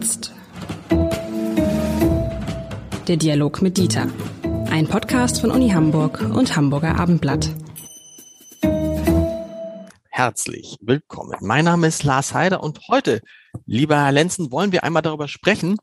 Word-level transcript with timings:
jetzt. 0.00 0.32
Der 3.06 3.16
Dialog 3.18 3.60
mit 3.60 3.76
Dieter. 3.76 4.08
Ein 4.70 4.88
Podcast 4.88 5.42
von 5.42 5.50
Uni 5.50 5.70
Hamburg 5.70 6.22
und 6.22 6.56
Hamburger 6.56 6.98
Abendblatt. 6.98 7.50
Herzlich 10.08 10.78
willkommen. 10.80 11.36
Mein 11.42 11.66
Name 11.66 11.86
ist 11.86 12.02
Lars 12.04 12.32
Heider 12.32 12.62
und 12.62 12.88
heute, 12.88 13.20
lieber 13.66 13.96
Herr 13.96 14.12
Lenzen, 14.12 14.50
wollen 14.50 14.72
wir 14.72 14.84
einmal 14.84 15.02
darüber 15.02 15.28
sprechen, 15.28 15.76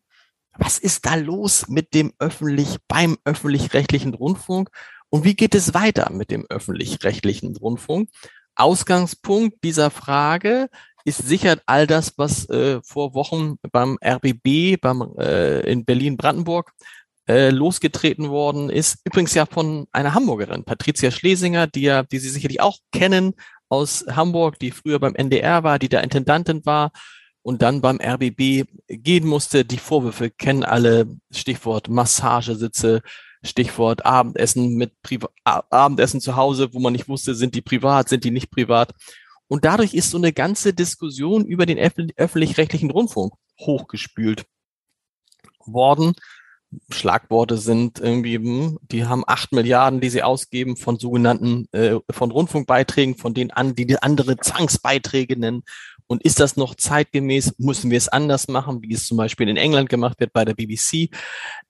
was 0.58 0.80
ist 0.80 1.06
da 1.06 1.14
los 1.14 1.68
mit 1.68 1.94
dem 1.94 2.12
öffentlich, 2.18 2.78
beim 2.88 3.18
öffentlich-rechtlichen 3.24 4.16
Rundfunk 4.16 4.70
und 5.10 5.26
wie 5.26 5.36
geht 5.36 5.54
es 5.54 5.76
weiter 5.76 6.12
mit 6.12 6.32
dem 6.32 6.48
öffentlich-rechtlichen 6.50 7.56
Rundfunk? 7.56 8.10
Ausgangspunkt 8.56 9.64
dieser 9.64 9.92
Frage 9.92 10.70
ist 11.08 11.26
sicher 11.26 11.58
all 11.66 11.88
das, 11.88 12.14
was 12.18 12.50
äh, 12.50 12.82
vor 12.84 13.14
Wochen 13.14 13.56
beim 13.72 13.98
RBB, 14.04 14.76
beim, 14.82 15.14
äh, 15.18 15.62
in 15.62 15.86
Berlin-Brandenburg 15.86 16.74
äh, 17.30 17.50
losgetreten 17.50 18.30
worden 18.30 18.70
ist. 18.70 19.00
Übrigens 19.06 19.34
ja 19.34 19.46
von 19.46 19.88
einer 19.94 20.14
Hamburgerin, 20.14 20.66
Patricia 20.66 21.10
Schlesinger, 21.10 21.68
die 21.68 21.84
ja, 21.84 22.04
die 22.04 22.20
Sie 22.20 22.28
sicherlich 22.28 22.60
auch 22.60 22.80
kennen 22.92 23.36
aus 23.70 24.06
Hamburg, 24.10 24.60
die 24.60 24.72
früher 24.72 25.00
beim 25.00 25.16
NDR 25.16 25.64
war, 25.64 25.80
die 25.80 25.88
da 25.88 26.02
Intendantin 26.02 26.66
war 26.66 26.92
und 27.42 27.62
dann 27.62 27.80
beim 27.80 28.02
RBB 28.02 28.66
gehen 28.90 29.28
musste. 29.28 29.64
Die 29.64 29.78
Vorwürfe 29.78 30.30
kennen 30.30 30.66
alle, 30.66 31.08
Stichwort 31.32 31.88
Massagesitze, 31.88 33.02
Stichwort 33.44 34.06
Abendessen 34.06 34.76
mit 34.76 35.02
Priva 35.04 35.30
Abendessen 35.46 36.20
zu 36.20 36.36
Hause, 36.36 36.74
wo 36.74 36.80
man 36.80 36.92
nicht 36.92 37.08
wusste, 37.08 37.34
sind 37.34 37.56
die 37.56 37.62
privat, 37.62 38.10
sind 38.10 38.26
die 38.26 38.32
nicht 38.32 38.52
privat. 38.52 38.94
Und 39.48 39.66
dadurch 39.66 39.94
ist 39.94 40.12
so 40.12 40.18
eine 40.18 40.34
ganze 40.34 40.74
Diskussion 40.74 41.46
über 41.46 41.66
den 41.66 41.78
öffentlich-rechtlichen 41.78 42.92
Rundfunk 42.92 43.34
hochgespült 43.60 44.46
worden. 45.66 46.14
Schlagworte 46.90 47.58
sind 47.58 48.00
irgendwie, 48.00 48.36
hm, 48.36 48.78
die 48.82 49.06
haben 49.06 49.24
acht 49.26 49.54
Milliarden, 49.54 50.02
die 50.02 50.10
sie 50.10 50.24
ausgeben 50.24 50.76
von 50.76 51.00
sogenannten, 51.00 51.68
äh, 51.72 51.96
von 52.10 52.30
Rundfunkbeiträgen, 52.30 53.16
von 53.16 53.34
denen 53.34 53.52
an, 53.52 53.74
die, 53.74 53.86
die 53.86 54.02
andere 54.02 54.38
Zwangsbeiträge 54.38 55.40
nennen. 55.40 55.64
Und 56.08 56.24
ist 56.24 56.40
das 56.40 56.56
noch 56.56 56.76
zeitgemäß? 56.76 57.56
Müssen 57.58 57.92
wir 57.92 57.98
es 57.98 58.08
anders 58.08 58.48
machen, 58.48 58.82
wie 58.82 58.94
es 58.94 59.06
zum 59.06 59.18
Beispiel 59.18 59.50
in 59.50 59.58
England 59.58 59.90
gemacht 59.90 60.20
wird 60.20 60.34
bei 60.34 60.46
der 60.46 60.54
BBC? 60.54 61.10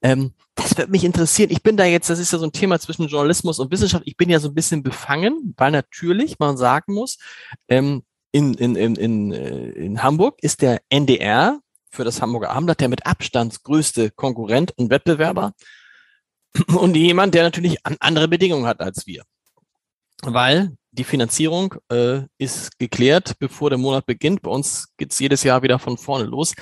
Ähm, 0.02 0.34
das 0.56 0.78
wird 0.78 0.90
mich 0.90 1.04
interessieren. 1.04 1.50
Ich 1.52 1.64
bin 1.64 1.76
da 1.76 1.86
jetzt, 1.86 2.10
das 2.10 2.20
ist 2.20 2.32
ja 2.32 2.38
so 2.38 2.46
ein 2.46 2.52
Thema 2.52 2.80
zwischen 2.80 3.08
Journalismus 3.08 3.60
und 3.60 3.72
Wissenschaft. 3.72 4.04
Ich 4.06 4.16
bin 4.16 4.30
ja 4.30 4.40
so 4.40 4.50
ein 4.50 4.54
bisschen 4.54 4.84
befangen, 4.84 5.54
weil 5.58 5.72
natürlich 5.72 6.40
man 6.40 6.58
sagen 6.58 6.94
muss, 6.94 7.18
ähm, 7.68 8.04
in, 8.32 8.54
in, 8.56 8.76
in, 8.76 8.96
in, 8.96 9.32
äh, 9.32 9.70
in 9.70 10.04
Hamburg 10.04 10.38
ist 10.42 10.62
der 10.62 10.82
NDR 10.90 11.60
für 11.90 12.04
das 12.04 12.22
Hamburger 12.22 12.52
Abendblatt 12.52 12.82
der 12.82 12.90
mit 12.90 13.06
Abstand 13.06 13.64
größte 13.64 14.12
Konkurrent 14.12 14.74
und 14.78 14.90
Wettbewerber 14.92 15.54
und 16.68 16.96
jemand, 16.96 17.34
der 17.34 17.44
natürlich 17.44 17.78
andere 18.00 18.28
Bedingungen 18.28 18.68
hat 18.68 18.82
als 18.82 19.08
wir. 19.08 19.24
Weil 20.24 20.76
die 20.92 21.04
Finanzierung 21.04 21.76
äh, 21.90 22.22
ist 22.38 22.80
geklärt, 22.80 23.38
bevor 23.40 23.70
der 23.70 23.78
Monat 23.78 24.06
beginnt. 24.06 24.42
Bei 24.42 24.50
uns 24.50 24.88
geht's 24.98 25.20
jedes 25.20 25.44
Jahr 25.44 25.62
wieder 25.62 25.80
von 25.80 25.98
vorne 25.98 26.26
los. 26.26 26.54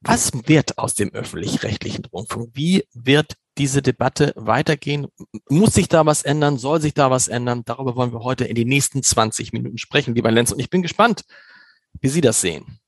Was 0.00 0.32
wird 0.46 0.78
aus 0.78 0.94
dem 0.94 1.12
öffentlich-rechtlichen 1.12 2.04
Rundfunk? 2.06 2.50
Wie 2.54 2.84
wird 2.92 3.34
diese 3.56 3.82
Debatte 3.82 4.32
weitergehen? 4.36 5.08
Muss 5.48 5.74
sich 5.74 5.88
da 5.88 6.06
was 6.06 6.22
ändern? 6.22 6.58
Soll 6.58 6.80
sich 6.80 6.94
da 6.94 7.10
was 7.10 7.26
ändern? 7.28 7.62
Darüber 7.64 7.96
wollen 7.96 8.12
wir 8.12 8.20
heute 8.20 8.44
in 8.44 8.54
den 8.54 8.68
nächsten 8.68 9.02
20 9.02 9.52
Minuten 9.52 9.78
sprechen, 9.78 10.14
lieber 10.14 10.30
Lenz. 10.30 10.52
Und 10.52 10.60
ich 10.60 10.70
bin 10.70 10.82
gespannt, 10.82 11.24
wie 12.00 12.08
Sie 12.08 12.20
das 12.20 12.40
sehen. 12.40 12.78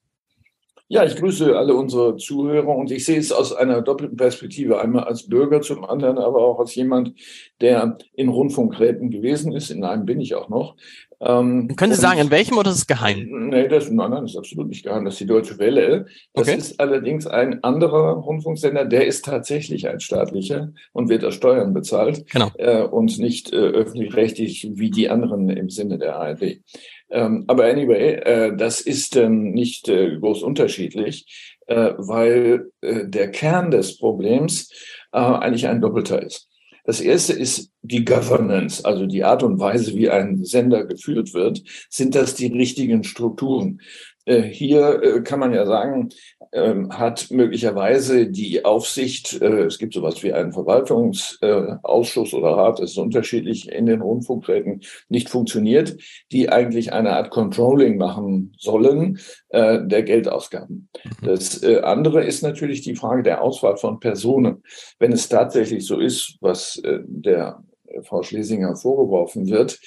Ja, 0.93 1.05
ich 1.05 1.15
grüße 1.15 1.57
alle 1.57 1.75
unsere 1.75 2.17
Zuhörer 2.17 2.75
und 2.75 2.91
ich 2.91 3.05
sehe 3.05 3.21
es 3.21 3.31
aus 3.31 3.53
einer 3.53 3.81
doppelten 3.81 4.17
Perspektive. 4.17 4.81
Einmal 4.81 5.05
als 5.05 5.29
Bürger, 5.29 5.61
zum 5.61 5.85
anderen 5.85 6.19
aber 6.19 6.45
auch 6.45 6.59
als 6.59 6.75
jemand, 6.75 7.15
der 7.61 7.97
in 8.15 8.29
Rundfunkräten 8.29 9.09
gewesen 9.09 9.53
ist. 9.53 9.71
In 9.71 9.85
einem 9.85 10.05
bin 10.05 10.21
ich 10.21 10.35
auch 10.35 10.49
noch. 10.49 10.75
Ähm, 11.21 11.69
Können 11.77 11.93
Sie 11.93 12.01
sagen, 12.01 12.19
in 12.19 12.33
welchem 12.33 12.59
oder 12.59 12.73
ist 12.73 12.79
es 12.79 12.87
geheim? 12.89 13.29
Nee, 13.51 13.69
das, 13.69 13.89
nein, 13.89 14.11
nein, 14.11 14.23
das 14.23 14.33
ist 14.33 14.39
absolut 14.39 14.67
nicht 14.67 14.83
geheim. 14.83 15.05
Das 15.05 15.15
ist 15.15 15.21
die 15.21 15.27
Deutsche 15.27 15.61
Welle. 15.61 16.07
Das 16.33 16.49
okay. 16.49 16.59
ist 16.59 16.81
allerdings 16.81 17.29
ein 17.29 17.63
anderer 17.63 18.15
Rundfunksender, 18.15 18.85
der 18.85 19.07
ist 19.07 19.25
tatsächlich 19.25 19.87
ein 19.87 20.01
staatlicher 20.01 20.73
und 20.93 21.09
wird 21.09 21.25
aus 21.25 21.35
Steuern 21.35 21.73
bezahlt. 21.73 22.29
Genau. 22.33 22.51
Äh, 22.59 22.83
und 22.83 23.17
nicht 23.19 23.53
äh, 23.53 23.59
öffentlich-rechtlich 23.59 24.71
wie 24.75 24.91
die 24.91 25.09
anderen 25.09 25.51
im 25.51 25.71
Sinne 25.71 25.99
der 25.99 26.17
ARD. 26.17 26.63
Ähm, 27.11 27.45
aber 27.49 27.65
anyway, 27.65 28.15
äh, 28.15 28.57
das 28.57 28.81
ist 28.81 29.17
ähm, 29.17 29.51
nicht 29.51 29.89
äh, 29.89 30.17
groß 30.19 30.43
unterschiedlich, 30.43 31.59
äh, 31.67 31.93
weil 31.97 32.71
äh, 32.81 33.07
der 33.07 33.31
Kern 33.31 33.71
des 33.71 33.99
Problems 33.99 34.71
äh, 35.13 35.19
eigentlich 35.19 35.67
ein 35.67 35.81
doppelter 35.81 36.23
ist. 36.23 36.49
Das 36.85 37.01
erste 37.01 37.35
ist 37.35 37.71
die 37.83 38.05
Governance, 38.05 38.85
also 38.85 39.07
die 39.07 39.23
Art 39.23 39.43
und 39.43 39.61
Weise, 39.61 39.95
wie 39.95 40.11
ein 40.11 40.45
Sender 40.45 40.85
geführt 40.87 41.35
wird. 41.35 41.63
Sind 41.89 42.15
das 42.15 42.35
die 42.35 42.47
richtigen 42.47 43.05
Strukturen? 43.05 43.81
Äh, 44.27 44.43
hier 44.43 45.03
äh, 45.03 45.21
kann 45.23 45.41
man 45.41 45.53
ja 45.53 45.67
sagen, 45.67 46.11
ähm, 46.53 46.97
hat 46.97 47.31
möglicherweise 47.31 48.27
die 48.27 48.65
Aufsicht, 48.65 49.41
äh, 49.41 49.65
es 49.65 49.79
gibt 49.79 49.95
sowas 49.95 50.23
wie 50.23 50.33
einen 50.33 50.53
Verwaltungsausschuss 50.53 52.35
oder 52.35 52.51
Rat, 52.51 52.81
das 52.81 52.93
ist 52.93 52.99
unterschiedlich 52.99 53.71
in 53.71 53.87
den 53.87 54.03
Rundfunkräten, 54.03 54.83
nicht 55.09 55.29
funktioniert, 55.29 55.97
die 56.33 56.51
eigentlich 56.51 56.93
eine 56.93 57.13
Art 57.13 57.31
Controlling 57.31 57.97
machen 57.97 58.53
sollen 58.59 59.19
der 59.53 60.03
Geldausgaben. 60.03 60.89
Mhm. 61.21 61.27
Das 61.27 61.65
andere 61.65 62.25
ist 62.25 62.43
natürlich 62.43 62.83
die 62.83 62.95
Frage 62.95 63.23
der 63.23 63.43
Auswahl 63.43 63.77
von 63.77 63.99
Personen. 63.99 64.63
Wenn 64.99 65.13
es 65.13 65.29
tatsächlich 65.29 65.87
so 65.87 65.99
ist, 65.99 66.37
was 66.41 66.81
der 66.85 67.63
Frau 68.03 68.23
Schlesinger 68.23 68.77
vorgeworfen 68.77 69.49
wird, 69.49 69.81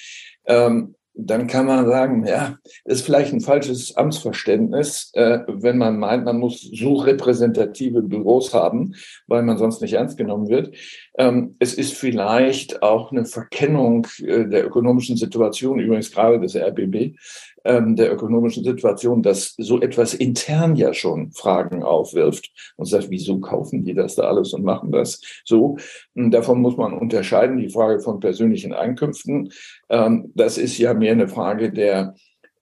ähm, 0.46 0.96
dann 1.16 1.48
kann 1.48 1.66
man 1.66 1.86
sagen, 1.86 2.26
ja, 2.26 2.58
ist 2.86 3.06
vielleicht 3.06 3.34
ein 3.34 3.42
falsches 3.42 3.96
Amtsverständnis, 3.96 5.12
äh, 5.14 5.40
wenn 5.48 5.78
man 5.78 6.00
meint, 6.00 6.26
man 6.26 6.40
muss 6.40 6.62
so 6.62 6.96
repräsentative 6.96 8.02
Büros 8.02 8.54
haben, 8.54 8.96
weil 9.28 9.44
man 9.44 9.58
sonst 9.58 9.82
nicht 9.82 9.94
ernst 9.94 10.18
genommen 10.18 10.50
wird. 10.50 10.76
Ähm, 11.18 11.56
es 11.60 11.76
ist 11.76 11.94
vielleicht 11.94 12.82
auch 12.82 13.12
eine 13.12 13.26
Verkennung 13.26 14.08
äh, 14.20 14.46
der 14.48 14.66
ökonomischen 14.66 15.16
Situation, 15.16 15.80
übrigens 15.80 16.12
gerade 16.12 16.40
des 16.40 16.56
RBB, 16.56 17.16
ähm, 17.64 17.96
der 17.96 18.12
ökonomischen 18.14 18.64
Situation, 18.64 19.24
dass 19.24 19.56
so 19.58 19.82
etwas 19.82 20.14
intern 20.14 20.76
ja 20.76 20.94
schon 20.94 21.32
Fragen 21.32 21.84
aufwirft 21.84 22.52
und 22.78 22.86
sagt, 22.86 23.10
wieso 23.10 23.40
kaufen 23.40 23.84
die 23.84 23.94
das 23.94 24.16
da 24.16 24.24
alles 24.24 24.54
und 24.54 24.64
machen 24.64 24.92
das 24.92 25.22
so? 25.46 25.78
Und 26.14 26.32
davon 26.32 26.62
muss 26.62 26.78
man 26.78 26.94
unterscheiden, 26.94 27.58
die 27.58 27.70
Frage 27.70 28.00
von 28.00 28.20
persönlichen 28.20 28.74
Einkünften. 28.74 29.52
Ähm, 29.90 30.32
das 30.36 30.58
ist 30.58 30.78
ja 30.78 30.94
mehr 30.94 31.14
eine 31.14 31.28
Frage 31.28 31.72
der 31.72 32.16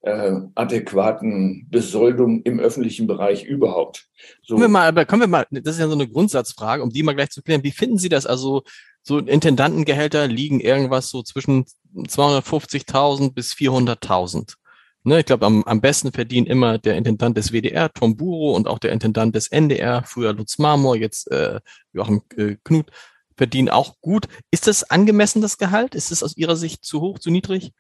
äh, 0.03 0.34
adäquaten 0.56 1.68
Besoldung 1.69 2.41
im 2.44 2.59
öffentlichen 2.59 3.07
Bereich 3.07 3.44
überhaupt. 3.44 4.07
So. 4.41 4.56
Können 4.56 4.66
wir 4.66 4.69
mal, 4.69 4.88
aber 4.88 5.06
können 5.06 5.22
wir 5.22 5.28
mal, 5.28 5.45
das 5.51 5.75
ist 5.75 5.79
ja 5.79 5.88
so 5.88 5.94
eine 5.94 6.07
Grundsatzfrage, 6.07 6.81
um 6.81 6.89
die 6.89 7.03
mal 7.03 7.13
gleich 7.13 7.29
zu 7.29 7.41
klären. 7.41 7.63
Wie 7.63 7.72
finden 7.72 7.97
Sie 7.97 8.09
das? 8.09 8.25
Also 8.25 8.63
so 9.03 9.19
Intendantengehälter 9.19 10.28
liegen 10.28 10.59
irgendwas 10.59 11.09
so 11.09 11.23
zwischen 11.23 11.66
250.000 11.95 13.33
bis 13.33 13.53
400.000. 13.53 14.56
Ne, 15.03 15.19
ich 15.19 15.25
glaube, 15.25 15.47
am, 15.47 15.63
am 15.63 15.81
besten 15.81 16.12
verdient 16.12 16.47
immer 16.47 16.78
der 16.78 16.95
Intendant 16.95 17.35
des 17.35 17.51
WDR, 17.51 17.91
Tom 17.91 18.17
Buro, 18.17 18.56
und 18.56 18.67
auch 18.67 18.78
der 18.78 18.91
Intendant 18.91 19.35
des 19.35 19.47
NDR, 19.47 20.03
früher 20.06 20.34
Lutz 20.34 20.59
Marmor, 20.59 20.95
jetzt 20.95 21.31
äh, 21.31 21.59
Joachim 21.91 22.22
äh, 22.38 22.57
Knut, 22.63 22.91
verdienen 23.35 23.69
auch 23.69 24.00
gut. 24.01 24.28
Ist 24.51 24.67
das 24.67 24.84
angemessen, 24.84 25.41
das 25.41 25.57
Gehalt? 25.57 25.95
Ist 25.95 26.12
es 26.12 26.22
aus 26.22 26.38
Ihrer 26.38 26.56
Sicht 26.56 26.85
zu 26.85 27.01
hoch, 27.01 27.17
zu 27.17 27.31
niedrig? 27.31 27.72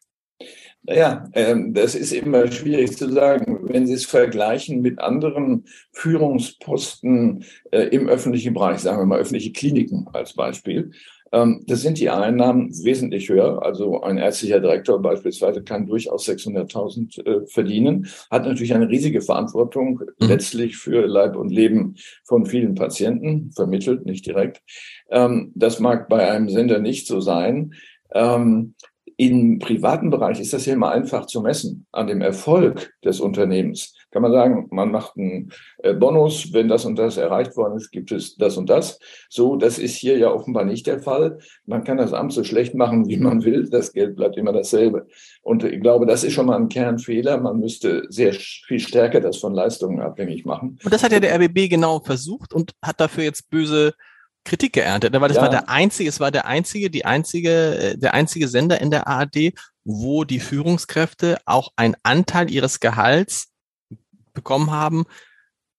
Naja, 0.83 1.29
ähm, 1.33 1.75
das 1.75 1.93
ist 1.93 2.11
immer 2.11 2.51
schwierig 2.51 2.97
zu 2.97 3.11
sagen. 3.11 3.59
Wenn 3.69 3.85
Sie 3.85 3.93
es 3.93 4.05
vergleichen 4.05 4.81
mit 4.81 4.99
anderen 4.99 5.65
Führungsposten 5.91 7.45
äh, 7.69 7.83
im 7.89 8.09
öffentlichen 8.09 8.55
Bereich, 8.55 8.79
sagen 8.79 8.97
wir 8.97 9.05
mal 9.05 9.19
öffentliche 9.19 9.51
Kliniken 9.51 10.07
als 10.11 10.33
Beispiel, 10.33 10.91
das 11.31 11.81
sind 11.81 11.97
die 11.99 12.09
Einnahmen 12.09 12.69
wesentlich 12.83 13.29
höher. 13.29 13.63
Also 13.63 14.01
ein 14.01 14.17
ärztlicher 14.17 14.59
Direktor 14.59 15.01
beispielsweise 15.01 15.63
kann 15.63 15.87
durchaus 15.87 16.27
600.000 16.27 17.25
äh, 17.25 17.47
verdienen, 17.47 18.07
hat 18.29 18.45
natürlich 18.45 18.73
eine 18.73 18.89
riesige 18.89 19.21
Verantwortung 19.21 20.01
mhm. 20.19 20.27
letztlich 20.27 20.77
für 20.77 21.07
Leib 21.07 21.37
und 21.37 21.49
Leben 21.49 21.95
von 22.25 22.45
vielen 22.45 22.75
Patienten, 22.75 23.51
vermittelt, 23.51 24.05
nicht 24.05 24.25
direkt. 24.25 24.61
Ähm, 25.09 25.51
das 25.55 25.79
mag 25.79 26.09
bei 26.09 26.29
einem 26.29 26.49
Sender 26.49 26.79
nicht 26.79 27.07
so 27.07 27.21
sein. 27.21 27.73
Ähm, 28.13 28.75
Im 29.21 29.59
privaten 29.59 30.09
Bereich 30.09 30.39
ist 30.39 30.51
das 30.51 30.65
ja 30.65 30.73
immer 30.73 30.89
einfach 30.89 31.27
zu 31.27 31.41
messen 31.41 31.85
an 31.91 32.07
dem 32.07 32.21
Erfolg 32.21 32.91
des 33.05 33.19
Unternehmens. 33.19 33.93
Kann 34.09 34.23
man 34.23 34.31
sagen, 34.31 34.67
man 34.71 34.89
macht 34.89 35.15
einen 35.15 35.51
äh, 35.83 35.93
Bonus, 35.93 36.51
wenn 36.53 36.67
das 36.67 36.85
und 36.85 36.95
das 36.95 37.17
erreicht 37.17 37.55
worden 37.55 37.77
ist, 37.77 37.91
gibt 37.91 38.11
es 38.11 38.35
das 38.35 38.57
und 38.57 38.67
das. 38.67 38.97
So, 39.29 39.57
das 39.57 39.77
ist 39.77 39.95
hier 39.95 40.17
ja 40.17 40.31
offenbar 40.31 40.65
nicht 40.65 40.87
der 40.87 41.03
Fall. 41.03 41.37
Man 41.67 41.83
kann 41.83 41.97
das 41.97 42.13
Amt 42.13 42.33
so 42.33 42.43
schlecht 42.43 42.73
machen, 42.73 43.07
wie 43.09 43.17
man 43.17 43.43
will. 43.43 43.69
Das 43.69 43.93
Geld 43.93 44.15
bleibt 44.15 44.37
immer 44.37 44.53
dasselbe. 44.53 45.05
Und 45.43 45.63
ich 45.65 45.79
glaube, 45.81 46.07
das 46.07 46.23
ist 46.23 46.33
schon 46.33 46.47
mal 46.47 46.57
ein 46.57 46.69
Kernfehler. 46.69 47.39
Man 47.39 47.59
müsste 47.59 48.07
sehr 48.09 48.33
viel 48.33 48.79
stärker 48.79 49.21
das 49.21 49.37
von 49.37 49.53
Leistungen 49.53 49.99
abhängig 49.99 50.45
machen. 50.45 50.79
Und 50.83 50.91
das 50.91 51.03
hat 51.03 51.11
ja 51.11 51.19
der 51.19 51.35
RBB 51.35 51.69
genau 51.69 51.99
versucht 51.99 52.55
und 52.55 52.71
hat 52.81 52.99
dafür 52.99 53.25
jetzt 53.25 53.51
böse 53.51 53.93
Kritik 54.43 54.73
geerntet, 54.73 55.13
ne? 55.13 55.21
weil 55.21 55.27
das 55.27 55.37
ja. 55.37 55.43
war 55.43 55.49
der 55.49 55.69
einzige, 55.69 56.09
es 56.09 56.19
war 56.19 56.31
der 56.31 56.45
einzige, 56.45 56.89
die 56.89 57.05
einzige, 57.05 57.77
äh, 57.77 57.97
der 57.97 58.13
einzige 58.13 58.47
Sender 58.47 58.81
in 58.81 58.91
der 58.91 59.07
ARD, 59.07 59.53
wo 59.83 60.23
die 60.23 60.39
Führungskräfte 60.39 61.37
auch 61.45 61.71
einen 61.75 61.95
Anteil 62.03 62.49
ihres 62.51 62.79
Gehalts 62.79 63.51
bekommen 64.33 64.71
haben, 64.71 65.05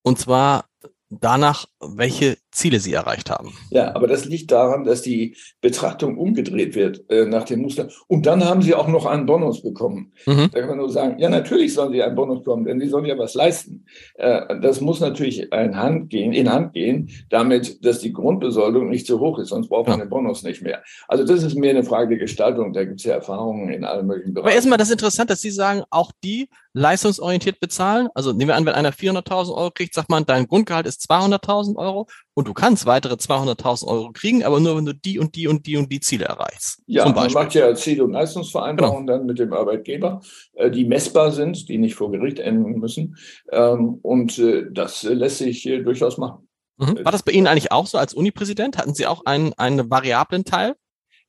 und 0.02 0.18
zwar 0.18 0.66
danach, 1.08 1.66
welche 1.80 2.38
Ziele 2.52 2.80
sie 2.80 2.92
erreicht 2.92 3.30
haben. 3.30 3.52
Ja, 3.70 3.94
aber 3.96 4.06
das 4.06 4.26
liegt 4.26 4.52
daran, 4.52 4.84
dass 4.84 5.02
die 5.02 5.36
Betrachtung 5.62 6.18
umgedreht 6.18 6.74
wird 6.74 7.10
äh, 7.10 7.24
nach 7.24 7.44
dem 7.44 7.62
Muster. 7.62 7.88
Und 8.08 8.26
dann 8.26 8.44
haben 8.44 8.60
sie 8.60 8.74
auch 8.74 8.88
noch 8.88 9.06
einen 9.06 9.26
Bonus 9.26 9.62
bekommen. 9.62 10.12
Mhm. 10.26 10.50
Da 10.52 10.60
kann 10.60 10.68
man 10.68 10.78
nur 10.78 10.90
sagen, 10.90 11.18
ja, 11.18 11.30
natürlich 11.30 11.72
sollen 11.72 11.92
sie 11.92 12.02
einen 12.02 12.14
Bonus 12.14 12.40
bekommen, 12.40 12.66
denn 12.66 12.78
sie 12.78 12.88
sollen 12.88 13.06
ja 13.06 13.18
was 13.18 13.34
leisten. 13.34 13.86
Äh, 14.14 14.60
das 14.60 14.80
muss 14.82 15.00
natürlich 15.00 15.50
in 15.50 15.76
Hand 15.76 16.10
gehen, 16.10 16.32
in 16.32 16.50
Hand 16.50 16.74
gehen, 16.74 17.10
damit, 17.30 17.84
dass 17.84 18.00
die 18.00 18.12
Grundbesoldung 18.12 18.90
nicht 18.90 19.06
zu 19.06 19.18
hoch 19.18 19.38
ist, 19.38 19.48
sonst 19.48 19.68
braucht 19.68 19.88
man 19.88 19.98
ja. 19.98 20.04
den 20.04 20.10
Bonus 20.10 20.42
nicht 20.42 20.62
mehr. 20.62 20.82
Also 21.08 21.24
das 21.24 21.42
ist 21.42 21.56
mehr 21.56 21.70
eine 21.70 21.84
Frage 21.84 22.10
der 22.10 22.18
Gestaltung. 22.18 22.74
Da 22.74 22.84
gibt 22.84 23.00
es 23.00 23.06
ja 23.06 23.14
Erfahrungen 23.14 23.70
in 23.70 23.84
allen 23.84 24.06
möglichen 24.06 24.34
Bereichen. 24.34 24.46
Aber 24.46 24.54
erstmal, 24.54 24.78
das 24.78 24.88
ist 24.88 24.92
interessant, 24.92 25.30
dass 25.30 25.40
Sie 25.40 25.50
sagen, 25.50 25.84
auch 25.88 26.12
die 26.22 26.48
leistungsorientiert 26.74 27.60
bezahlen. 27.60 28.08
Also 28.14 28.32
nehmen 28.32 28.48
wir 28.48 28.56
an, 28.56 28.66
wenn 28.66 28.74
einer 28.74 28.92
400.000 28.92 29.54
Euro 29.54 29.70
kriegt, 29.70 29.94
sagt 29.94 30.08
man, 30.08 30.24
dein 30.24 30.46
Grundgehalt 30.46 30.86
ist 30.86 31.10
200.000 31.10 31.76
Euro 31.76 32.06
und 32.34 32.48
du 32.48 32.54
kannst 32.54 32.86
weitere 32.86 33.14
200.000 33.14 33.86
Euro 33.86 34.10
kriegen, 34.12 34.42
aber 34.44 34.60
nur 34.60 34.76
wenn 34.76 34.86
du 34.86 34.94
die 34.94 35.18
und 35.18 35.34
die 35.34 35.48
und 35.48 35.66
die 35.66 35.76
und 35.76 35.92
die 35.92 36.00
Ziele 36.00 36.24
erreichst. 36.24 36.82
Ja, 36.86 37.08
man 37.08 37.32
macht 37.32 37.54
ja 37.54 37.74
Ziel- 37.74 38.02
und 38.02 38.12
Leistungsvereinbarungen 38.12 39.06
genau. 39.06 39.18
dann 39.18 39.26
mit 39.26 39.38
dem 39.38 39.52
Arbeitgeber, 39.52 40.20
äh, 40.54 40.70
die 40.70 40.84
messbar 40.84 41.30
sind, 41.32 41.68
die 41.68 41.78
nicht 41.78 41.94
vor 41.94 42.10
Gericht 42.10 42.38
enden 42.38 42.78
müssen. 42.78 43.16
Ähm, 43.50 43.98
und 44.02 44.38
äh, 44.38 44.64
das 44.70 45.02
lässt 45.02 45.38
sich 45.38 45.62
durchaus 45.62 46.18
machen. 46.18 46.48
Mhm. 46.78 47.04
War 47.04 47.12
das 47.12 47.22
bei 47.22 47.32
Ihnen 47.32 47.46
eigentlich 47.46 47.70
auch 47.70 47.86
so 47.86 47.98
als 47.98 48.14
Unipräsident? 48.14 48.78
Hatten 48.78 48.94
Sie 48.94 49.06
auch 49.06 49.24
einen, 49.26 49.52
einen 49.54 49.90
variablen 49.90 50.44
Teil? 50.44 50.74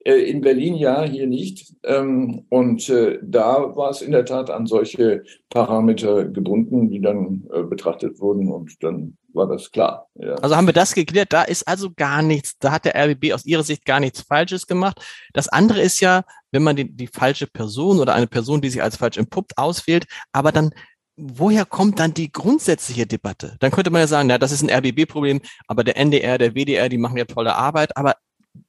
Äh, 0.06 0.30
in 0.30 0.42
Berlin 0.42 0.76
ja, 0.76 1.04
hier 1.04 1.28
nicht. 1.28 1.74
Ähm, 1.84 2.46
und 2.50 2.90
da 2.90 3.76
war 3.76 3.90
es 3.90 4.02
in 4.02 4.12
der 4.12 4.26
Tat 4.26 4.50
an 4.50 4.66
solche 4.66 5.24
Parameter 5.50 6.26
gebunden, 6.26 6.90
die 6.90 7.02
dann 7.02 7.44
betrachtet 7.70 8.20
wurden 8.20 8.52
und 8.52 8.84
dann 8.84 9.18
war 9.34 9.48
das 9.48 9.72
klar. 9.72 10.08
Ja. 10.16 10.36
Also 10.36 10.56
haben 10.56 10.68
wir 10.68 10.74
das 10.74 10.94
geklärt, 10.94 11.34
da 11.34 11.44
ist 11.44 11.68
also 11.68 11.92
gar 11.96 12.22
nichts, 12.22 12.58
da 12.60 12.72
hat 12.72 12.86
der 12.86 12.96
RBB 12.96 13.34
aus 13.34 13.46
Ihrer 13.46 13.64
Sicht 13.64 13.86
gar 13.86 14.00
nichts 14.00 14.22
Falsches 14.22 14.68
gemacht. 14.68 15.02
Das 15.34 15.50
andere 15.50 15.82
ist 15.82 16.00
ja, 16.00 16.24
wenn 16.52 16.64
man 16.64 16.76
die, 16.76 16.92
die 16.92 17.08
falsche 17.08 17.48
Person 17.48 18.00
oder 18.00 18.14
eine 18.14 18.28
Person, 18.28 18.62
die 18.62 18.70
sich 18.70 18.82
als 18.82 18.98
falsch 18.98 19.18
entpuppt, 19.18 19.58
auswählt, 19.58 20.06
aber 20.32 20.52
dann 20.52 20.72
woher 21.16 21.66
kommt 21.66 22.00
dann 22.00 22.14
die 22.14 22.32
grundsätzliche 22.32 23.06
Debatte? 23.06 23.56
Dann 23.60 23.72
könnte 23.72 23.92
man 23.92 24.02
ja 24.02 24.08
sagen, 24.08 24.28
na, 24.28 24.38
das 24.38 24.52
ist 24.52 24.64
ein 24.64 24.72
RBB-Problem, 24.72 25.42
aber 25.68 25.84
der 25.84 25.98
NDR, 25.98 26.38
der 26.38 26.56
WDR, 26.56 26.90
die 26.90 26.98
machen 26.98 27.18
ja 27.18 27.26
tolle 27.26 27.56
Arbeit, 27.56 27.96
aber 27.96 28.16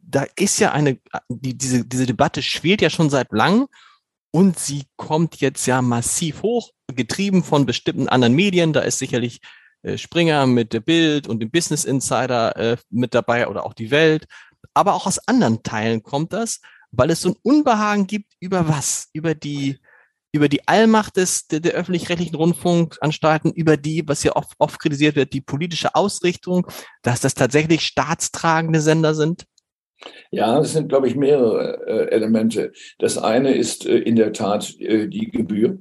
da 0.06 0.26
ist 0.36 0.58
ja 0.58 0.72
eine, 0.72 0.98
die, 1.28 1.56
diese, 1.56 1.84
diese 1.84 2.06
Debatte 2.06 2.42
schwelt 2.42 2.80
ja 2.82 2.90
schon 2.90 3.10
seit 3.10 3.32
langem 3.32 3.66
und 4.30 4.58
sie 4.58 4.84
kommt 4.96 5.36
jetzt 5.36 5.66
ja 5.66 5.82
massiv 5.82 6.42
hoch, 6.42 6.70
getrieben 6.88 7.42
von 7.44 7.66
bestimmten 7.66 8.08
anderen 8.08 8.34
Medien. 8.34 8.72
Da 8.72 8.80
ist 8.80 8.98
sicherlich 8.98 9.40
äh, 9.82 9.96
Springer 9.96 10.46
mit 10.46 10.72
der 10.72 10.80
Bild 10.80 11.28
und 11.28 11.40
dem 11.40 11.50
Business 11.50 11.84
Insider 11.84 12.56
äh, 12.56 12.76
mit 12.90 13.14
dabei 13.14 13.48
oder 13.48 13.64
auch 13.64 13.74
die 13.74 13.90
Welt. 13.90 14.26
Aber 14.74 14.94
auch 14.94 15.06
aus 15.06 15.20
anderen 15.28 15.62
Teilen 15.62 16.02
kommt 16.02 16.32
das, 16.32 16.60
weil 16.90 17.10
es 17.10 17.20
so 17.20 17.30
ein 17.30 17.36
Unbehagen 17.42 18.06
gibt 18.06 18.34
über 18.40 18.68
was? 18.68 19.08
Über 19.12 19.34
die, 19.34 19.78
über 20.32 20.48
die 20.48 20.66
Allmacht 20.66 21.16
des, 21.16 21.46
der, 21.46 21.60
der 21.60 21.74
öffentlich-rechtlichen 21.74 22.34
Rundfunkanstalten, 22.34 23.52
über 23.52 23.76
die, 23.76 24.02
was 24.06 24.24
ja 24.24 24.34
oft, 24.34 24.54
oft 24.58 24.80
kritisiert 24.80 25.16
wird, 25.16 25.32
die 25.32 25.40
politische 25.40 25.94
Ausrichtung, 25.94 26.66
dass 27.02 27.20
das 27.20 27.34
tatsächlich 27.34 27.82
staatstragende 27.82 28.80
Sender 28.80 29.14
sind? 29.14 29.46
Ja, 30.30 30.58
es 30.58 30.72
sind, 30.72 30.88
glaube 30.88 31.08
ich, 31.08 31.16
mehrere 31.16 31.86
äh, 31.86 32.10
Elemente. 32.10 32.72
Das 32.98 33.18
eine 33.18 33.54
ist 33.54 33.86
äh, 33.86 33.98
in 33.98 34.16
der 34.16 34.32
Tat 34.32 34.78
äh, 34.80 35.08
die 35.08 35.30
Gebühr. 35.30 35.78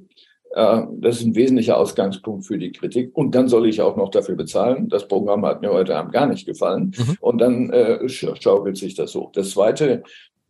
Äh, 0.54 0.82
das 0.98 1.20
ist 1.20 1.26
ein 1.26 1.34
wesentlicher 1.34 1.76
Ausgangspunkt 1.76 2.46
für 2.46 2.58
die 2.58 2.72
Kritik. 2.72 3.10
Und 3.14 3.34
dann 3.34 3.48
soll 3.48 3.68
ich 3.68 3.80
auch 3.80 3.96
noch 3.96 4.10
dafür 4.10 4.36
bezahlen. 4.36 4.88
Das 4.88 5.08
Programm 5.08 5.44
hat 5.44 5.60
mir 5.60 5.72
heute 5.72 5.96
Abend 5.96 6.12
gar 6.12 6.26
nicht 6.26 6.46
gefallen. 6.46 6.94
Mhm. 6.96 7.16
Und 7.20 7.38
dann 7.38 7.70
äh, 7.70 8.08
schaukelt 8.08 8.76
sich 8.76 8.94
das 8.94 9.14
hoch. 9.14 9.32
Das 9.32 9.50
Zweite 9.50 10.02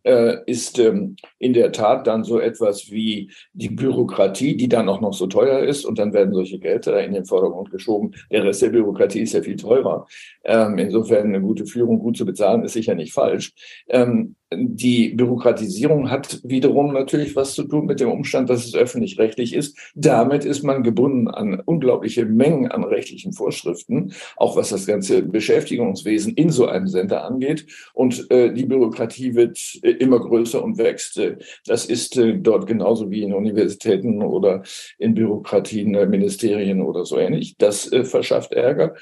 äh, 0.05 0.37
ist 0.45 0.79
ähm, 0.79 1.15
in 1.39 1.53
der 1.53 1.71
Tat 1.71 2.07
dann 2.07 2.23
so 2.23 2.39
etwas 2.39 2.91
wie 2.91 3.31
die 3.53 3.69
Bürokratie, 3.69 4.55
die 4.55 4.69
dann 4.69 4.87
auch 4.87 5.01
noch 5.01 5.13
so 5.13 5.27
teuer 5.27 5.59
ist 5.59 5.83
und 5.85 5.99
dann 5.99 6.13
werden 6.13 6.33
solche 6.33 6.59
Gelder 6.59 7.03
in 7.03 7.13
den 7.13 7.25
Vordergrund 7.25 7.71
geschoben. 7.71 8.11
Der 8.31 8.43
Rest 8.43 8.61
der 8.61 8.69
Bürokratie 8.69 9.21
ist 9.21 9.33
ja 9.33 9.41
viel 9.41 9.55
teurer. 9.55 10.05
Ähm, 10.43 10.77
insofern 10.77 11.27
eine 11.27 11.41
gute 11.41 11.65
Führung 11.65 11.99
gut 11.99 12.17
zu 12.17 12.25
bezahlen 12.25 12.63
ist 12.63 12.73
sicher 12.73 12.95
nicht 12.95 13.13
falsch. 13.13 13.53
Ähm, 13.89 14.35
die 14.57 15.09
Bürokratisierung 15.09 16.09
hat 16.09 16.39
wiederum 16.43 16.93
natürlich 16.93 17.35
was 17.35 17.53
zu 17.53 17.63
tun 17.63 17.85
mit 17.85 17.99
dem 17.99 18.09
Umstand, 18.09 18.49
dass 18.49 18.65
es 18.65 18.75
öffentlich-rechtlich 18.75 19.53
ist. 19.53 19.77
Damit 19.95 20.45
ist 20.45 20.63
man 20.63 20.83
gebunden 20.83 21.27
an 21.27 21.61
unglaubliche 21.65 22.25
Mengen 22.25 22.71
an 22.71 22.83
rechtlichen 22.83 23.33
Vorschriften, 23.33 24.13
auch 24.37 24.55
was 24.55 24.69
das 24.69 24.85
ganze 24.85 25.21
Beschäftigungswesen 25.21 26.33
in 26.33 26.49
so 26.49 26.67
einem 26.67 26.87
Sender 26.87 27.23
angeht. 27.23 27.65
Und 27.93 28.29
äh, 28.31 28.53
die 28.53 28.65
Bürokratie 28.65 29.35
wird 29.35 29.59
äh, 29.81 29.91
immer 29.91 30.19
größer 30.19 30.63
und 30.63 30.77
wächst. 30.77 31.21
Das 31.65 31.85
ist 31.85 32.17
äh, 32.17 32.37
dort 32.37 32.67
genauso 32.67 33.09
wie 33.11 33.23
in 33.23 33.33
Universitäten 33.33 34.21
oder 34.21 34.63
in 34.97 35.13
Bürokratien, 35.13 35.95
äh, 35.95 36.05
Ministerien 36.05 36.81
oder 36.81 37.05
so 37.05 37.17
ähnlich. 37.17 37.55
Das 37.57 37.91
äh, 37.91 38.03
verschafft 38.03 38.51
Ärger. 38.51 38.95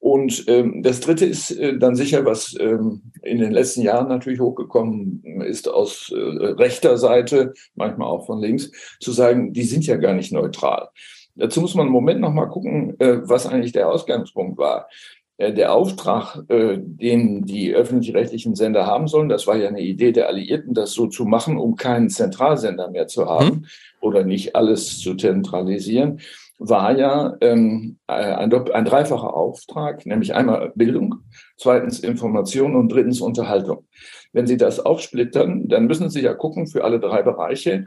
Und 0.00 0.44
ähm, 0.46 0.82
das 0.82 1.00
Dritte 1.00 1.26
ist 1.26 1.50
äh, 1.50 1.76
dann 1.76 1.96
sicher, 1.96 2.24
was 2.24 2.56
ähm, 2.60 3.02
in 3.22 3.38
den 3.38 3.50
letzten 3.50 3.82
Jahren 3.82 4.08
natürlich 4.08 4.40
hochgekommen 4.40 5.22
ist 5.42 5.68
aus 5.68 6.12
äh, 6.14 6.18
rechter 6.18 6.98
Seite, 6.98 7.52
manchmal 7.74 8.08
auch 8.08 8.26
von 8.26 8.40
links, 8.40 8.70
zu 9.00 9.10
sagen, 9.10 9.52
die 9.52 9.64
sind 9.64 9.86
ja 9.86 9.96
gar 9.96 10.14
nicht 10.14 10.32
neutral. 10.32 10.88
Dazu 11.34 11.60
muss 11.60 11.74
man 11.74 11.88
im 11.88 11.92
Moment 11.92 12.20
noch 12.20 12.32
mal 12.32 12.46
gucken, 12.46 12.98
äh, 13.00 13.18
was 13.28 13.46
eigentlich 13.46 13.72
der 13.72 13.88
Ausgangspunkt 13.88 14.56
war. 14.56 14.88
Äh, 15.36 15.52
der 15.52 15.72
Auftrag, 15.72 16.44
äh, 16.48 16.78
den 16.78 17.44
die 17.44 17.74
öffentlich-rechtlichen 17.74 18.54
Sender 18.54 18.86
haben 18.86 19.08
sollen, 19.08 19.28
das 19.28 19.48
war 19.48 19.56
ja 19.56 19.68
eine 19.68 19.80
Idee 19.80 20.12
der 20.12 20.28
Alliierten, 20.28 20.74
das 20.74 20.92
so 20.92 21.06
zu 21.08 21.24
machen, 21.24 21.56
um 21.56 21.74
keinen 21.74 22.08
Zentralsender 22.08 22.90
mehr 22.90 23.08
zu 23.08 23.26
haben 23.26 23.48
mhm. 23.48 23.66
oder 24.00 24.22
nicht 24.22 24.54
alles 24.54 25.00
zu 25.00 25.14
zentralisieren 25.16 26.20
war 26.58 26.96
ja 26.96 27.36
ähm, 27.40 27.98
ein, 28.06 28.52
ein 28.52 28.84
dreifacher 28.84 29.34
Auftrag, 29.34 30.04
nämlich 30.06 30.34
einmal 30.34 30.72
Bildung, 30.74 31.20
zweitens 31.56 32.00
Information 32.00 32.74
und 32.76 32.90
drittens 32.90 33.20
Unterhaltung. 33.20 33.86
Wenn 34.32 34.46
Sie 34.46 34.56
das 34.56 34.80
aufsplittern, 34.80 35.68
dann 35.68 35.86
müssen 35.86 36.10
Sie 36.10 36.20
ja 36.20 36.34
gucken 36.34 36.66
für 36.66 36.84
alle 36.84 37.00
drei 37.00 37.22
Bereiche, 37.22 37.86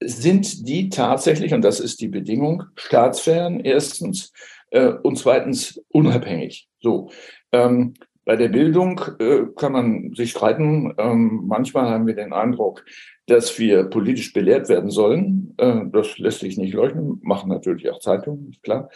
sind 0.00 0.68
die 0.68 0.88
tatsächlich, 0.88 1.54
und 1.54 1.62
das 1.62 1.80
ist 1.80 2.00
die 2.00 2.08
Bedingung, 2.08 2.64
staatsfern 2.76 3.60
erstens 3.60 4.32
äh, 4.70 4.88
und 4.88 5.18
zweitens 5.18 5.82
unabhängig. 5.88 6.68
So. 6.80 7.10
Ähm, 7.52 7.94
bei 8.24 8.36
der 8.36 8.48
Bildung 8.48 9.00
äh, 9.20 9.46
kann 9.56 9.72
man 9.72 10.12
sich 10.14 10.32
streiten. 10.32 10.92
Ähm, 10.98 11.44
manchmal 11.46 11.88
haben 11.88 12.06
wir 12.06 12.14
den 12.14 12.34
Eindruck, 12.34 12.84
dass 13.28 13.58
wir 13.58 13.84
politisch 13.84 14.32
belehrt 14.32 14.68
werden 14.68 14.90
sollen. 14.90 15.54
Äh, 15.58 15.82
das 15.92 16.18
lässt 16.18 16.40
sich 16.40 16.56
nicht 16.56 16.74
leugnen, 16.74 17.20
machen 17.22 17.48
natürlich 17.48 17.90
auch 17.90 18.00
Zeitungen, 18.00 18.50
ist 18.50 18.62
klar. 18.62 18.90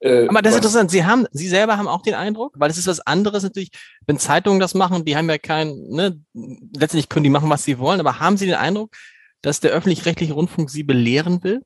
Äh, 0.00 0.28
Aber 0.28 0.42
das 0.42 0.52
ist 0.52 0.58
interessant. 0.58 0.90
Sie 0.90 1.04
haben, 1.04 1.26
Sie 1.32 1.48
selber 1.48 1.76
haben 1.76 1.88
auch 1.88 2.02
den 2.02 2.14
Eindruck, 2.14 2.54
weil 2.56 2.70
es 2.70 2.78
ist 2.78 2.86
was 2.86 3.00
anderes 3.00 3.42
natürlich, 3.42 3.70
wenn 4.06 4.18
Zeitungen 4.18 4.60
das 4.60 4.74
machen, 4.74 5.04
die 5.04 5.16
haben 5.16 5.28
ja 5.28 5.38
kein, 5.38 5.74
ne, 5.88 6.20
letztendlich 6.34 7.08
können 7.08 7.24
die 7.24 7.30
machen, 7.30 7.50
was 7.50 7.64
sie 7.64 7.78
wollen, 7.78 8.00
aber 8.00 8.20
haben 8.20 8.36
Sie 8.36 8.46
den 8.46 8.54
Eindruck, 8.54 8.94
dass 9.42 9.60
der 9.60 9.72
öffentlich-rechtliche 9.72 10.34
Rundfunk 10.34 10.70
Sie 10.70 10.82
belehren 10.82 11.42
will? 11.42 11.62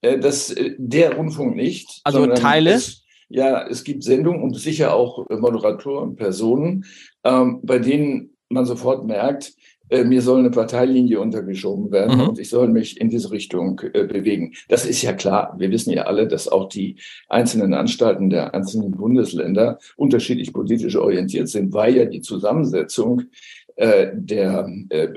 Äh, 0.00 0.18
das, 0.18 0.54
der 0.78 1.16
Rundfunk 1.16 1.56
nicht. 1.56 2.00
Also 2.04 2.26
Teile? 2.26 2.74
Es, 2.74 3.04
ja, 3.28 3.66
es 3.66 3.82
gibt 3.82 4.04
Sendungen 4.04 4.42
und 4.42 4.54
sicher 4.54 4.94
auch 4.94 5.28
Moderatoren, 5.28 6.14
Personen, 6.14 6.84
ähm, 7.24 7.60
bei 7.62 7.78
denen 7.78 8.36
man 8.48 8.66
sofort 8.66 9.06
merkt, 9.06 9.52
äh, 9.94 10.04
mir 10.04 10.22
soll 10.22 10.40
eine 10.40 10.50
Parteilinie 10.50 11.20
untergeschoben 11.20 11.92
werden 11.92 12.18
mhm. 12.18 12.28
und 12.28 12.38
ich 12.38 12.48
soll 12.48 12.68
mich 12.68 13.00
in 13.00 13.08
diese 13.08 13.30
Richtung 13.30 13.80
äh, 13.92 14.04
bewegen. 14.04 14.54
Das 14.68 14.84
ist 14.84 15.02
ja 15.02 15.12
klar. 15.12 15.54
Wir 15.58 15.70
wissen 15.70 15.92
ja 15.92 16.02
alle, 16.02 16.26
dass 16.26 16.48
auch 16.48 16.68
die 16.68 16.96
einzelnen 17.28 17.74
Anstalten 17.74 18.30
der 18.30 18.54
einzelnen 18.54 18.90
Bundesländer 18.90 19.78
unterschiedlich 19.96 20.52
politisch 20.52 20.96
orientiert 20.96 21.48
sind, 21.48 21.72
weil 21.72 21.96
ja 21.96 22.04
die 22.06 22.20
Zusammensetzung 22.20 23.22
äh, 23.76 24.08
der 24.14 24.68
äh, 24.90 25.08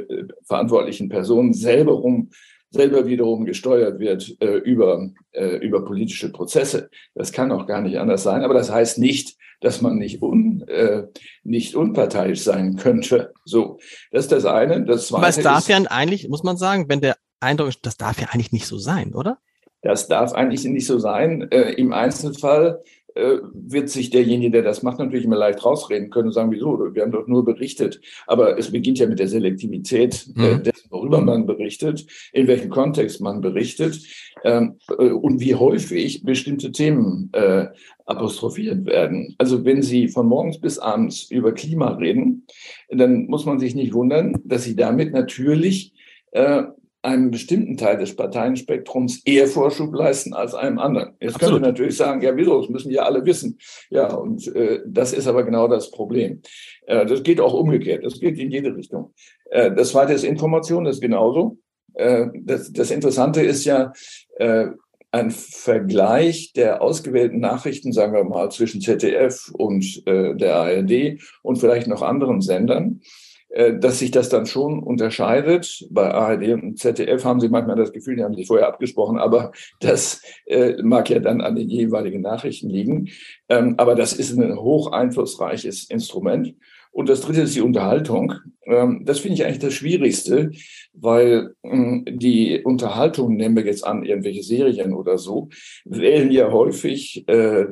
verantwortlichen 0.43 1.09
Person 1.09 1.53
selber 1.53 1.93
rum 1.93 2.29
selber 2.69 3.07
wiederum 3.07 3.45
gesteuert 3.45 3.99
wird 3.99 4.35
äh, 4.41 4.57
über, 4.57 5.09
äh, 5.31 5.55
über 5.57 5.85
politische 5.85 6.31
Prozesse. 6.31 6.89
Das 7.15 7.31
kann 7.31 7.51
auch 7.51 7.65
gar 7.65 7.81
nicht 7.81 7.97
anders 7.97 8.23
sein. 8.23 8.43
Aber 8.43 8.53
das 8.53 8.69
heißt 8.71 8.99
nicht, 8.99 9.36
dass 9.59 9.81
man 9.81 9.97
nicht, 9.97 10.21
un, 10.21 10.61
äh, 10.67 11.07
nicht 11.43 11.75
unparteiisch 11.75 12.41
sein 12.41 12.75
könnte. 12.75 13.33
So, 13.45 13.79
das 14.11 14.25
ist 14.25 14.31
das 14.31 14.45
eine. 14.45 14.85
Das 14.85 15.07
zweite 15.07 15.21
Aber 15.21 15.29
es 15.29 15.39
darf 15.41 15.59
ist, 15.59 15.69
ja 15.69 15.77
eigentlich, 15.89 16.29
muss 16.29 16.43
man 16.43 16.57
sagen, 16.57 16.85
wenn 16.89 17.01
der 17.01 17.17
Eindruck 17.39 17.69
ist, 17.69 17.85
das 17.85 17.97
darf 17.97 18.19
ja 18.19 18.27
eigentlich 18.31 18.51
nicht 18.51 18.67
so 18.67 18.77
sein, 18.77 19.13
oder? 19.13 19.39
Das 19.81 20.07
darf 20.07 20.33
eigentlich 20.33 20.63
nicht 20.65 20.87
so 20.87 20.99
sein. 20.99 21.47
Äh, 21.51 21.73
Im 21.73 21.93
Einzelfall 21.93 22.81
äh, 23.17 23.39
wird 23.53 23.89
sich 23.89 24.09
derjenige, 24.09 24.51
der 24.51 24.61
das 24.61 24.83
macht, 24.83 24.99
natürlich 24.99 25.25
immer 25.25 25.37
leicht 25.37 25.63
rausreden 25.65 26.09
können 26.09 26.27
und 26.27 26.33
sagen, 26.33 26.51
wieso, 26.51 26.93
wir 26.93 27.01
haben 27.01 27.11
doch 27.11 27.27
nur 27.27 27.43
berichtet. 27.45 27.99
Aber 28.27 28.57
es 28.57 28.71
beginnt 28.71 28.99
ja 28.99 29.07
mit 29.07 29.19
der 29.19 29.27
Selektivität 29.27 30.27
äh, 30.37 30.55
mhm. 30.55 30.63
dessen, 30.63 30.87
worüber 30.91 31.21
man 31.21 31.45
berichtet, 31.45 32.05
in 32.31 32.47
welchem 32.47 32.69
Kontext 32.69 33.21
man 33.21 33.41
berichtet 33.41 33.99
ähm, 34.47 34.79
äh, 34.97 35.09
und 35.09 35.41
wie 35.41 35.55
häufig 35.55 36.23
bestimmte 36.23 36.71
Themen 36.71 37.29
äh, 37.33 37.67
apostrophiert 38.05 38.85
werden. 38.85 39.35
Also 39.37 39.65
wenn 39.65 39.81
Sie 39.81 40.07
von 40.07 40.27
morgens 40.27 40.59
bis 40.61 40.79
abends 40.79 41.29
über 41.29 41.51
Klima 41.51 41.89
reden, 41.95 42.47
dann 42.89 43.25
muss 43.27 43.45
man 43.45 43.59
sich 43.59 43.75
nicht 43.75 43.93
wundern, 43.93 44.37
dass 44.45 44.63
Sie 44.63 44.77
damit 44.77 45.11
natürlich 45.11 45.93
äh, 46.31 46.63
einem 47.01 47.29
bestimmten 47.29 47.77
Teil 47.77 47.97
des 47.97 48.15
Parteienspektrums 48.15 49.21
eher 49.25 49.47
Vorschub 49.47 49.93
leisten 49.93 50.33
als 50.33 50.53
einem 50.53 50.79
anderen. 50.79 51.15
Jetzt 51.19 51.35
Absolut. 51.35 51.55
könnte 51.55 51.69
natürlich 51.69 51.97
sagen, 51.97 52.21
ja, 52.21 52.35
wieso, 52.35 52.59
das 52.61 52.69
müssen 52.69 52.91
ja 52.91 53.03
alle 53.03 53.25
wissen. 53.25 53.57
Ja, 53.89 54.13
und 54.13 54.47
äh, 54.55 54.79
das 54.85 55.13
ist 55.13 55.27
aber 55.27 55.43
genau 55.43 55.67
das 55.67 55.91
Problem. 55.91 56.41
Äh, 56.85 57.05
das 57.05 57.23
geht 57.23 57.41
auch 57.41 57.53
umgekehrt, 57.53 58.05
das 58.05 58.19
geht 58.19 58.39
in 58.39 58.49
jede 58.49 58.75
Richtung. 58.75 59.13
Äh, 59.51 59.71
das 59.73 59.89
zweite 59.89 60.13
ist 60.13 60.23
Information, 60.23 60.85
das 60.85 60.97
ist 60.97 61.01
genauso. 61.01 61.57
Äh, 61.97 62.27
das, 62.33 62.71
das 62.71 62.91
Interessante 62.91 63.41
ist 63.41 63.65
ja, 63.65 63.91
äh, 64.37 64.67
ein 65.11 65.31
Vergleich 65.31 66.51
der 66.53 66.81
ausgewählten 66.81 67.39
Nachrichten, 67.39 67.93
sagen 67.93 68.13
wir 68.13 68.23
mal, 68.25 68.51
zwischen 68.51 68.81
ZDF 68.81 69.49
und 69.53 70.03
äh, 70.05 70.35
der 70.35 70.55
ARD 70.57 71.21
und 71.43 71.57
vielleicht 71.57 71.87
noch 71.87 72.01
anderen 72.01 72.41
Sendern. 72.41 73.01
Äh, 73.49 73.79
dass 73.79 73.99
sich 73.99 74.11
das 74.11 74.27
dann 74.27 74.45
schon 74.45 74.83
unterscheidet. 74.83 75.87
Bei 75.89 76.13
ARD 76.13 76.53
und 76.53 76.77
ZDF 76.79 77.23
haben 77.23 77.39
Sie 77.39 77.47
manchmal 77.47 77.77
das 77.77 77.93
Gefühl, 77.93 78.17
die 78.17 78.23
haben 78.23 78.35
sich 78.35 78.45
vorher 78.45 78.67
abgesprochen, 78.67 79.17
aber 79.17 79.53
das 79.79 80.21
äh, 80.45 80.73
mag 80.83 81.09
ja 81.09 81.19
dann 81.19 81.39
an 81.39 81.55
den 81.55 81.69
jeweiligen 81.69 82.21
Nachrichten 82.21 82.69
liegen. 82.69 83.09
Ähm, 83.47 83.75
aber 83.77 83.95
das 83.95 84.11
ist 84.11 84.37
ein 84.37 84.57
hoch 84.57 84.91
einflussreiches 84.91 85.85
Instrument. 85.89 86.55
Und 86.97 87.09
das 87.09 87.21
dritte 87.21 87.41
ist 87.41 87.55
die 87.55 87.61
Unterhaltung. 87.61 88.33
Ähm, 88.65 89.03
das 89.05 89.19
finde 89.19 89.35
ich 89.35 89.45
eigentlich 89.45 89.59
das 89.59 89.75
Schwierigste, 89.75 90.49
weil 90.93 91.53
ähm, 91.61 92.03
die 92.09 92.63
Unterhaltung, 92.63 93.35
nehmen 93.35 93.55
wir 93.55 93.63
jetzt 93.65 93.85
an, 93.85 94.03
irgendwelche 94.03 94.41
Serien 94.41 94.93
oder 94.93 95.19
so, 95.19 95.49
wählen 95.85 96.31
ja 96.31 96.51
häufig 96.51 97.23
äh, 97.27 97.65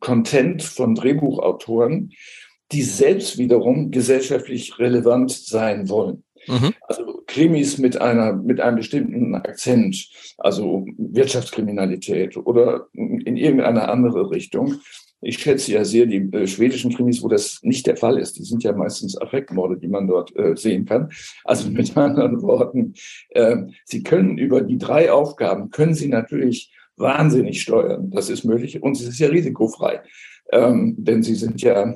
Content 0.00 0.64
von 0.64 0.96
Drehbuchautoren, 0.96 2.10
die 2.72 2.82
selbst 2.82 3.38
wiederum 3.38 3.92
gesellschaftlich 3.92 4.80
relevant 4.80 5.30
sein 5.30 5.88
wollen. 5.88 6.24
Mhm. 6.48 6.72
Also 6.88 7.22
Krimis 7.28 7.78
mit 7.78 8.00
einer, 8.00 8.32
mit 8.32 8.60
einem 8.60 8.78
bestimmten 8.78 9.36
Akzent, 9.36 10.08
also 10.36 10.84
Wirtschaftskriminalität 10.98 12.36
oder 12.36 12.88
in 12.92 13.36
irgendeine 13.36 13.88
andere 13.88 14.32
Richtung. 14.32 14.80
Ich 15.22 15.38
schätze 15.38 15.72
ja 15.72 15.84
sehr 15.84 16.06
die 16.06 16.28
äh, 16.32 16.46
schwedischen 16.46 16.92
Krimis, 16.92 17.22
wo 17.22 17.28
das 17.28 17.60
nicht 17.62 17.86
der 17.86 17.96
Fall 17.96 18.18
ist. 18.18 18.38
Die 18.38 18.44
sind 18.44 18.62
ja 18.64 18.72
meistens 18.72 19.16
Affektmorde, 19.16 19.78
die 19.78 19.88
man 19.88 20.06
dort 20.06 20.34
äh, 20.36 20.56
sehen 20.56 20.84
kann. 20.84 21.10
Also 21.44 21.70
mit 21.70 21.96
anderen 21.96 22.42
Worten, 22.42 22.94
äh, 23.30 23.56
Sie 23.84 24.02
können 24.02 24.36
über 24.36 24.60
die 24.60 24.78
drei 24.78 25.12
Aufgaben, 25.12 25.70
können 25.70 25.94
Sie 25.94 26.08
natürlich 26.08 26.72
wahnsinnig 26.96 27.62
steuern. 27.62 28.10
Das 28.10 28.28
ist 28.28 28.44
möglich 28.44 28.82
und 28.82 28.96
es 28.96 29.06
ist 29.06 29.18
ja 29.18 29.28
risikofrei. 29.28 30.02
Ähm, 30.50 30.96
denn 30.98 31.22
Sie 31.22 31.34
sind 31.34 31.62
ja 31.62 31.94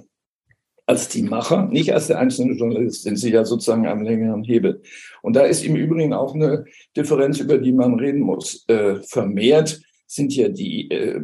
als 0.86 1.08
die 1.08 1.22
Macher, 1.22 1.66
nicht 1.66 1.92
als 1.92 2.06
der 2.06 2.20
einzelne 2.20 2.54
Journalist, 2.54 3.02
sind 3.02 3.16
sie 3.16 3.32
ja 3.32 3.44
sozusagen 3.44 3.86
am 3.88 4.02
längeren 4.02 4.44
Hebel. 4.44 4.82
Und 5.20 5.34
da 5.34 5.42
ist 5.42 5.64
im 5.64 5.74
Übrigen 5.74 6.12
auch 6.12 6.34
eine 6.34 6.64
Differenz, 6.96 7.40
über 7.40 7.58
die 7.58 7.72
man 7.72 7.98
reden 7.98 8.20
muss. 8.20 8.64
Äh, 8.68 9.02
vermehrt 9.02 9.80
sind 10.06 10.34
ja 10.34 10.48
die 10.48 10.88
äh, 10.90 11.20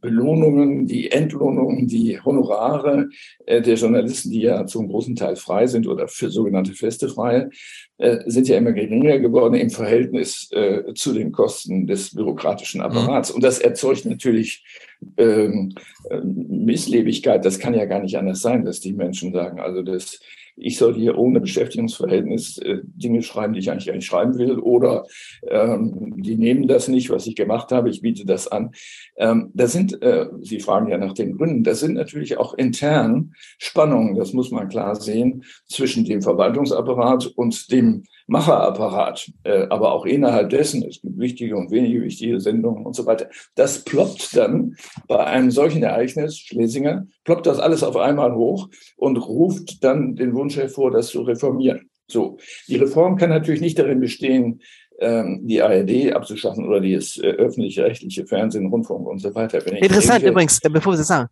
Belohnungen, 0.00 0.86
die 0.86 1.10
Entlohnungen, 1.10 1.86
die 1.86 2.20
Honorare 2.20 3.08
äh, 3.46 3.62
der 3.62 3.74
Journalisten, 3.74 4.30
die 4.30 4.42
ja 4.42 4.66
zum 4.66 4.88
großen 4.88 5.16
Teil 5.16 5.36
frei 5.36 5.66
sind 5.66 5.86
oder 5.86 6.08
für 6.08 6.30
sogenannte 6.30 6.72
feste 6.72 7.08
Freie, 7.08 7.50
äh, 7.98 8.18
sind 8.26 8.48
ja 8.48 8.56
immer 8.56 8.72
geringer 8.72 9.18
geworden 9.18 9.54
im 9.54 9.70
Verhältnis 9.70 10.48
äh, 10.52 10.94
zu 10.94 11.12
den 11.12 11.32
Kosten 11.32 11.86
des 11.86 12.14
bürokratischen 12.14 12.80
Apparats. 12.80 13.30
Mhm. 13.30 13.36
Und 13.36 13.44
das 13.44 13.58
erzeugt 13.58 14.04
natürlich 14.04 14.64
ähm, 15.16 15.74
äh, 16.10 16.20
Misslebigkeit. 16.22 17.44
Das 17.44 17.58
kann 17.58 17.74
ja 17.74 17.84
gar 17.84 18.00
nicht 18.00 18.16
anders 18.16 18.40
sein, 18.40 18.64
dass 18.64 18.80
die 18.80 18.92
Menschen 18.92 19.32
sagen, 19.32 19.60
also 19.60 19.82
das 19.82 20.20
ich 20.60 20.78
soll 20.78 20.94
hier 20.94 21.16
ohne 21.18 21.40
Beschäftigungsverhältnis 21.40 22.58
äh, 22.58 22.78
Dinge 22.82 23.22
schreiben, 23.22 23.52
die 23.52 23.60
ich 23.60 23.70
eigentlich 23.70 23.86
gar 23.86 23.94
nicht 23.94 24.06
schreiben 24.06 24.38
will, 24.38 24.58
oder 24.58 25.06
ähm, 25.46 26.14
die 26.16 26.36
nehmen 26.36 26.66
das 26.68 26.88
nicht, 26.88 27.10
was 27.10 27.26
ich 27.26 27.36
gemacht 27.36 27.72
habe, 27.72 27.90
ich 27.90 28.02
biete 28.02 28.24
das 28.24 28.48
an. 28.48 28.72
Ähm, 29.16 29.50
das 29.54 29.72
sind, 29.72 30.02
äh, 30.02 30.26
Sie 30.40 30.60
fragen 30.60 30.88
ja 30.88 30.98
nach 30.98 31.14
den 31.14 31.36
Gründen, 31.36 31.64
das 31.64 31.80
sind 31.80 31.94
natürlich 31.94 32.38
auch 32.38 32.54
intern 32.54 33.32
Spannungen, 33.58 34.16
das 34.16 34.32
muss 34.32 34.50
man 34.50 34.68
klar 34.68 34.96
sehen, 34.96 35.44
zwischen 35.66 36.04
dem 36.04 36.22
Verwaltungsapparat 36.22 37.26
und 37.26 37.70
dem 37.70 38.04
Macherapparat, 38.28 39.32
äh, 39.44 39.66
aber 39.70 39.92
auch 39.92 40.04
innerhalb 40.04 40.50
dessen, 40.50 40.84
es 40.84 41.00
gibt 41.00 41.18
wichtige 41.18 41.56
und 41.56 41.70
wenige 41.70 42.02
wichtige 42.02 42.40
Sendungen 42.40 42.84
und 42.84 42.94
so 42.94 43.06
weiter. 43.06 43.28
Das 43.54 43.84
ploppt 43.84 44.36
dann 44.36 44.76
bei 45.08 45.24
einem 45.24 45.50
solchen 45.50 45.82
Ereignis, 45.82 46.38
Schlesinger, 46.38 47.06
ploppt 47.24 47.46
das 47.46 47.58
alles 47.58 47.82
auf 47.82 47.96
einmal 47.96 48.34
hoch 48.34 48.68
und 48.96 49.16
ruft 49.16 49.82
dann 49.82 50.14
den 50.14 50.34
Wunsch 50.34 50.56
hervor, 50.56 50.90
das 50.90 51.08
zu 51.08 51.22
reformieren. 51.22 51.88
So, 52.06 52.38
die 52.68 52.76
Reform 52.76 53.16
kann 53.16 53.30
natürlich 53.30 53.62
nicht 53.62 53.78
darin 53.78 54.00
bestehen, 54.00 54.60
ähm, 55.00 55.46
die 55.46 55.62
ARD 55.62 56.12
abzuschaffen 56.12 56.66
oder 56.66 56.80
das 56.80 57.16
äh, 57.16 57.28
öffentlich-rechtliche 57.28 58.26
Fernsehen, 58.26 58.66
Rundfunk 58.66 59.06
und 59.06 59.20
so 59.20 59.34
weiter. 59.34 59.64
Interessant 59.66 60.22
denke, 60.22 60.30
übrigens, 60.30 60.58
äh, 60.62 60.68
bevor 60.68 60.92
wir 60.92 60.98
das 60.98 61.06
sagen, 61.06 61.28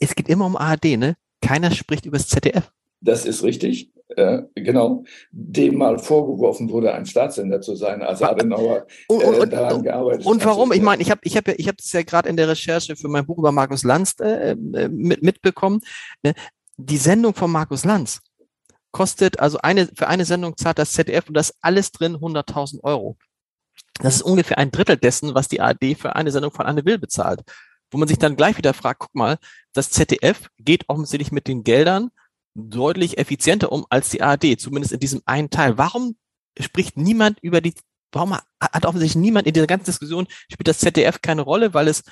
es 0.00 0.14
geht 0.14 0.28
immer 0.28 0.46
um 0.46 0.56
ARD, 0.56 0.96
ne? 0.96 1.16
Keiner 1.40 1.70
spricht 1.70 2.06
über 2.06 2.18
das 2.18 2.28
ZDF. 2.28 2.72
Das 3.00 3.26
ist 3.26 3.42
richtig, 3.42 3.92
äh, 4.16 4.42
genau, 4.54 5.04
dem 5.30 5.76
mal 5.76 5.98
vorgeworfen 5.98 6.70
wurde, 6.70 6.92
ein 6.92 7.06
Staatssender 7.06 7.60
zu 7.60 7.74
sein, 7.76 8.02
als 8.02 8.22
Adenauer 8.22 8.86
und, 9.08 9.24
und, 9.24 9.42
äh, 9.42 9.48
daran 9.48 9.82
gearbeitet 9.82 10.24
hat. 10.24 10.26
Und 10.26 10.44
warum? 10.44 10.72
Ich 10.72 10.82
meine, 10.82 11.02
ich 11.02 11.10
habe 11.10 11.20
ich 11.24 11.36
hab, 11.36 11.48
ich 11.48 11.68
hab 11.68 11.76
das 11.76 11.92
ja 11.92 12.02
gerade 12.02 12.28
in 12.28 12.36
der 12.36 12.48
Recherche 12.48 12.96
für 12.96 13.08
mein 13.08 13.26
Buch 13.26 13.38
über 13.38 13.52
Markus 13.52 13.84
Lanz 13.84 14.16
äh, 14.20 14.52
äh, 14.52 14.88
mit, 14.88 15.22
mitbekommen. 15.22 15.80
Ne? 16.22 16.34
Die 16.76 16.96
Sendung 16.96 17.34
von 17.34 17.50
Markus 17.50 17.84
Lanz 17.84 18.20
kostet, 18.92 19.40
also 19.40 19.58
eine, 19.58 19.88
für 19.94 20.08
eine 20.08 20.24
Sendung 20.24 20.56
zahlt 20.56 20.78
das 20.78 20.92
ZDF 20.92 21.28
und 21.28 21.34
das 21.34 21.54
alles 21.60 21.92
drin 21.92 22.16
100.000 22.16 22.82
Euro. 22.84 23.16
Das 24.00 24.16
ist 24.16 24.22
ungefähr 24.22 24.58
ein 24.58 24.70
Drittel 24.70 24.96
dessen, 24.96 25.34
was 25.34 25.48
die 25.48 25.60
ARD 25.60 25.96
für 25.98 26.14
eine 26.16 26.30
Sendung 26.30 26.52
von 26.52 26.66
Anne 26.66 26.84
Will 26.84 26.98
bezahlt. 26.98 27.40
Wo 27.90 27.98
man 27.98 28.08
sich 28.08 28.18
dann 28.18 28.36
gleich 28.36 28.56
wieder 28.56 28.74
fragt, 28.74 29.00
guck 29.00 29.14
mal, 29.14 29.38
das 29.74 29.90
ZDF 29.90 30.48
geht 30.58 30.88
offensichtlich 30.88 31.32
mit 31.32 31.46
den 31.46 31.62
Geldern 31.62 32.10
deutlich 32.54 33.18
effizienter 33.18 33.72
um 33.72 33.86
als 33.88 34.10
die 34.10 34.22
ARD, 34.22 34.60
zumindest 34.60 34.92
in 34.92 35.00
diesem 35.00 35.22
einen 35.24 35.50
Teil. 35.50 35.78
Warum 35.78 36.16
spricht 36.58 36.96
niemand 36.96 37.38
über 37.40 37.60
die, 37.60 37.74
warum 38.12 38.34
hat 38.34 38.86
offensichtlich 38.86 39.22
niemand 39.22 39.46
in 39.46 39.54
dieser 39.54 39.66
ganzen 39.66 39.86
Diskussion, 39.86 40.26
spielt 40.50 40.68
das 40.68 40.78
ZDF 40.78 41.22
keine 41.22 41.42
Rolle, 41.42 41.74
weil 41.74 41.88
es 41.88 42.02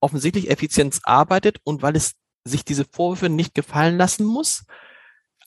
offensichtlich 0.00 0.50
effizient 0.50 0.98
arbeitet 1.04 1.58
und 1.64 1.82
weil 1.82 1.96
es 1.96 2.14
sich 2.44 2.64
diese 2.64 2.84
Vorwürfe 2.84 3.28
nicht 3.28 3.54
gefallen 3.54 3.96
lassen 3.96 4.24
muss, 4.24 4.64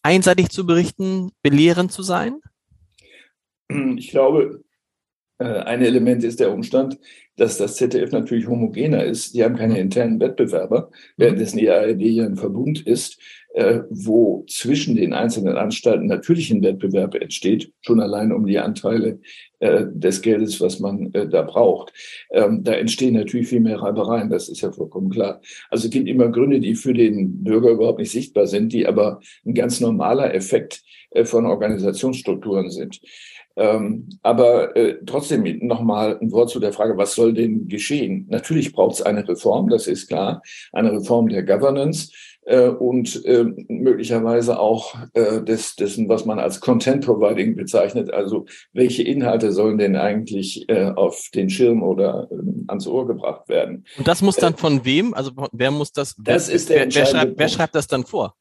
einseitig 0.03 0.49
zu 0.49 0.65
berichten, 0.65 1.31
belehrend 1.41 1.91
zu 1.91 2.03
sein? 2.03 2.39
Ich 3.97 4.09
glaube, 4.09 4.63
äh, 5.37 5.45
ein 5.45 5.81
Element 5.81 6.23
ist 6.23 6.39
der 6.39 6.51
Umstand, 6.51 6.99
dass 7.35 7.57
das 7.57 7.75
ZDF 7.75 8.11
natürlich 8.11 8.47
homogener 8.47 9.03
ist. 9.03 9.33
Die 9.33 9.43
haben 9.43 9.55
keine 9.55 9.79
internen 9.79 10.19
Wettbewerber, 10.19 10.91
währenddessen 11.17 11.57
die 11.57 11.69
ARD 11.69 12.01
ja 12.01 12.25
ein 12.25 12.35
Verbund 12.35 12.85
ist, 12.85 13.19
wo 13.89 14.45
zwischen 14.47 14.95
den 14.95 15.13
einzelnen 15.13 15.57
Anstalten 15.57 16.05
natürlich 16.05 16.51
ein 16.51 16.63
Wettbewerb 16.63 17.15
entsteht, 17.15 17.73
schon 17.81 17.99
allein 17.99 18.31
um 18.31 18.45
die 18.45 18.59
Anteile 18.59 19.19
äh, 19.61 19.85
des 19.93 20.23
Geldes, 20.23 20.59
was 20.59 20.79
man 20.79 21.13
äh, 21.13 21.29
da 21.29 21.43
braucht. 21.43 21.93
Ähm, 22.31 22.63
da 22.63 22.73
entstehen 22.73 23.13
natürlich 23.13 23.47
viel 23.47 23.59
mehr 23.59 23.79
Reibereien, 23.79 24.29
das 24.29 24.49
ist 24.49 24.61
ja 24.61 24.71
vollkommen 24.71 25.11
klar. 25.11 25.39
Also 25.69 25.85
es 25.85 25.91
gibt 25.91 26.07
immer 26.07 26.29
Gründe, 26.29 26.59
die 26.59 26.73
für 26.73 26.93
den 26.93 27.43
Bürger 27.43 27.69
überhaupt 27.69 27.99
nicht 27.99 28.11
sichtbar 28.11 28.47
sind, 28.47 28.73
die 28.73 28.87
aber 28.87 29.19
ein 29.45 29.53
ganz 29.53 29.79
normaler 29.79 30.33
Effekt 30.33 30.81
äh, 31.11 31.25
von 31.25 31.45
Organisationsstrukturen 31.45 32.71
sind. 32.71 33.01
Ähm, 33.55 34.07
aber 34.21 34.75
äh, 34.75 34.97
trotzdem 35.05 35.43
nochmal 35.61 36.17
ein 36.21 36.31
Wort 36.31 36.49
zu 36.49 36.59
der 36.59 36.73
Frage, 36.73 36.97
was 36.97 37.15
soll 37.15 37.33
denn 37.33 37.67
geschehen? 37.67 38.27
Natürlich 38.29 38.71
braucht 38.71 38.95
es 38.95 39.01
eine 39.01 39.27
Reform, 39.27 39.69
das 39.69 39.87
ist 39.87 40.07
klar, 40.07 40.41
eine 40.71 40.91
Reform 40.91 41.27
der 41.27 41.43
Governance 41.43 42.11
äh, 42.45 42.67
und 42.67 43.23
äh, 43.25 43.45
möglicherweise 43.67 44.59
auch 44.59 44.95
äh, 45.13 45.41
des, 45.43 45.75
dessen, 45.75 46.09
was 46.09 46.25
man 46.25 46.39
als 46.39 46.59
Content 46.59 47.05
Providing 47.05 47.55
bezeichnet. 47.55 48.11
Also 48.11 48.45
welche 48.73 49.03
Inhalte 49.03 49.51
sollen 49.51 49.77
denn 49.77 49.95
eigentlich 49.95 50.67
äh, 50.69 50.91
auf 50.95 51.29
den 51.33 51.49
Schirm 51.49 51.83
oder 51.83 52.27
äh, 52.31 52.35
ans 52.67 52.87
Ohr 52.87 53.07
gebracht 53.07 53.47
werden? 53.49 53.85
Und 53.97 54.07
das 54.07 54.21
muss 54.21 54.37
dann 54.37 54.55
von 54.55 54.85
wem? 54.85 55.13
Also 55.13 55.31
wer 55.51 55.71
muss 55.71 55.91
das? 55.91 56.15
Das 56.17 56.47
wer, 56.47 56.55
ist 56.55 56.69
der 56.69 56.79
wer, 56.79 56.95
wer, 56.95 57.05
schreibt, 57.05 57.39
wer 57.39 57.49
schreibt 57.49 57.75
das 57.75 57.87
dann 57.87 58.05
vor? 58.05 58.35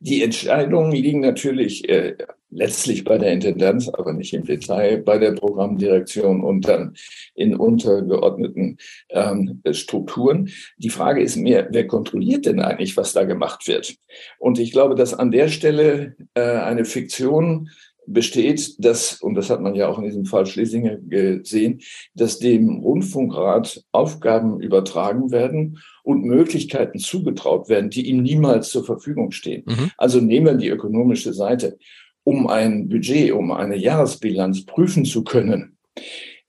Die 0.00 0.22
Entscheidungen 0.22 0.92
liegen 0.92 1.20
natürlich 1.20 1.88
äh, 1.88 2.16
letztlich 2.54 3.04
bei 3.04 3.18
der 3.18 3.32
Intendanz, 3.32 3.88
aber 3.88 4.12
nicht 4.12 4.32
im 4.32 4.44
Detail, 4.44 4.98
bei 4.98 5.18
der 5.18 5.32
Programmdirektion 5.32 6.42
und 6.42 6.66
dann 6.66 6.94
in 7.34 7.56
untergeordneten 7.56 8.78
ähm, 9.10 9.60
Strukturen. 9.72 10.50
Die 10.78 10.90
Frage 10.90 11.22
ist 11.22 11.36
mehr, 11.36 11.68
wer 11.70 11.86
kontrolliert 11.86 12.46
denn 12.46 12.60
eigentlich, 12.60 12.96
was 12.96 13.12
da 13.12 13.24
gemacht 13.24 13.66
wird? 13.66 13.96
Und 14.38 14.58
ich 14.58 14.72
glaube, 14.72 14.94
dass 14.94 15.14
an 15.14 15.30
der 15.30 15.48
Stelle 15.48 16.16
äh, 16.34 16.40
eine 16.40 16.84
Fiktion 16.84 17.68
besteht, 18.06 18.84
dass, 18.84 19.20
und 19.20 19.34
das 19.34 19.50
hat 19.50 19.60
man 19.60 19.74
ja 19.74 19.88
auch 19.88 19.98
in 19.98 20.04
diesem 20.04 20.24
Fall 20.24 20.46
Schlesinger 20.46 20.96
gesehen, 20.96 21.80
dass 22.14 22.38
dem 22.38 22.80
Rundfunkrat 22.80 23.82
Aufgaben 23.92 24.60
übertragen 24.60 25.30
werden 25.30 25.78
und 26.02 26.24
Möglichkeiten 26.24 26.98
zugetraut 26.98 27.68
werden, 27.68 27.90
die 27.90 28.08
ihm 28.08 28.22
niemals 28.22 28.70
zur 28.70 28.84
Verfügung 28.84 29.30
stehen. 29.30 29.64
Mhm. 29.66 29.90
Also 29.96 30.20
nehmen 30.20 30.46
wir 30.46 30.54
die 30.54 30.68
ökonomische 30.68 31.32
Seite. 31.32 31.78
Um 32.24 32.46
ein 32.46 32.88
Budget, 32.88 33.32
um 33.32 33.52
eine 33.52 33.76
Jahresbilanz 33.76 34.64
prüfen 34.64 35.04
zu 35.04 35.24
können, 35.24 35.76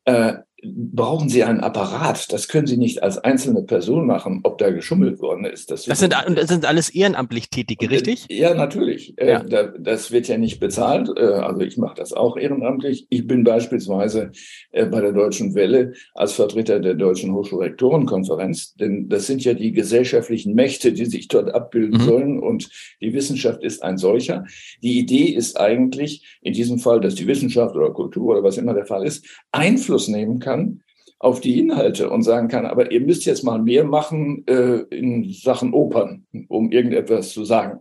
äh, 0.05 0.35
brauchen 0.73 1.29
Sie 1.29 1.43
einen 1.43 1.59
Apparat. 1.59 2.31
Das 2.31 2.47
können 2.47 2.67
Sie 2.67 2.77
nicht 2.77 3.03
als 3.03 3.17
einzelne 3.17 3.63
Person 3.63 4.05
machen, 4.05 4.41
ob 4.43 4.57
da 4.57 4.71
geschummelt 4.71 5.19
worden 5.19 5.45
ist. 5.45 5.71
Das, 5.71 5.85
das, 5.85 5.99
sind, 5.99 6.13
das 6.13 6.47
sind 6.47 6.65
alles 6.65 6.89
ehrenamtlich 6.89 7.49
Tätige, 7.49 7.89
richtig? 7.89 8.25
Ja, 8.29 8.53
natürlich. 8.53 9.13
Äh, 9.17 9.31
ja. 9.31 9.43
Das 9.77 10.11
wird 10.11 10.27
ja 10.27 10.37
nicht 10.37 10.59
bezahlt. 10.59 11.09
Äh, 11.15 11.21
also 11.21 11.61
ich 11.61 11.77
mache 11.77 11.95
das 11.95 12.13
auch 12.13 12.37
ehrenamtlich. 12.37 13.07
Ich 13.09 13.27
bin 13.27 13.43
beispielsweise 13.43 14.31
äh, 14.71 14.85
bei 14.85 15.01
der 15.01 15.11
Deutschen 15.11 15.55
Welle 15.55 15.93
als 16.13 16.33
Vertreter 16.33 16.79
der 16.79 16.95
Deutschen 16.95 17.33
Hochschulrektorenkonferenz, 17.33 18.75
denn 18.75 19.09
das 19.09 19.27
sind 19.27 19.43
ja 19.43 19.53
die 19.53 19.71
gesellschaftlichen 19.71 20.55
Mächte, 20.55 20.93
die 20.93 21.05
sich 21.05 21.27
dort 21.27 21.53
abbilden 21.53 22.01
mhm. 22.01 22.05
sollen 22.05 22.39
und 22.39 22.69
die 23.01 23.13
Wissenschaft 23.13 23.63
ist 23.63 23.83
ein 23.83 23.97
solcher. 23.97 24.45
Die 24.81 24.99
Idee 24.99 25.25
ist 25.25 25.59
eigentlich 25.59 26.39
in 26.41 26.53
diesem 26.53 26.79
Fall, 26.79 27.01
dass 27.01 27.15
die 27.15 27.27
Wissenschaft 27.27 27.75
oder 27.75 27.91
Kultur 27.91 28.33
oder 28.33 28.43
was 28.43 28.57
immer 28.57 28.73
der 28.73 28.85
Fall 28.85 29.05
ist, 29.05 29.25
Einfluss 29.51 30.07
nehmen 30.07 30.39
kann 30.39 30.54
kann 30.55 30.81
auf 31.19 31.39
die 31.39 31.59
Inhalte 31.59 32.09
und 32.09 32.23
sagen 32.23 32.49
kann, 32.49 32.65
aber 32.65 32.91
ihr 32.91 33.01
müsst 33.01 33.25
jetzt 33.25 33.43
mal 33.43 33.61
mehr 33.61 33.85
machen 33.85 34.45
äh, 34.47 34.81
in 34.89 35.31
Sachen 35.31 35.73
Opern, 35.73 36.25
um 36.49 36.71
irgendetwas 36.71 37.29
zu 37.29 37.45
sagen. 37.45 37.79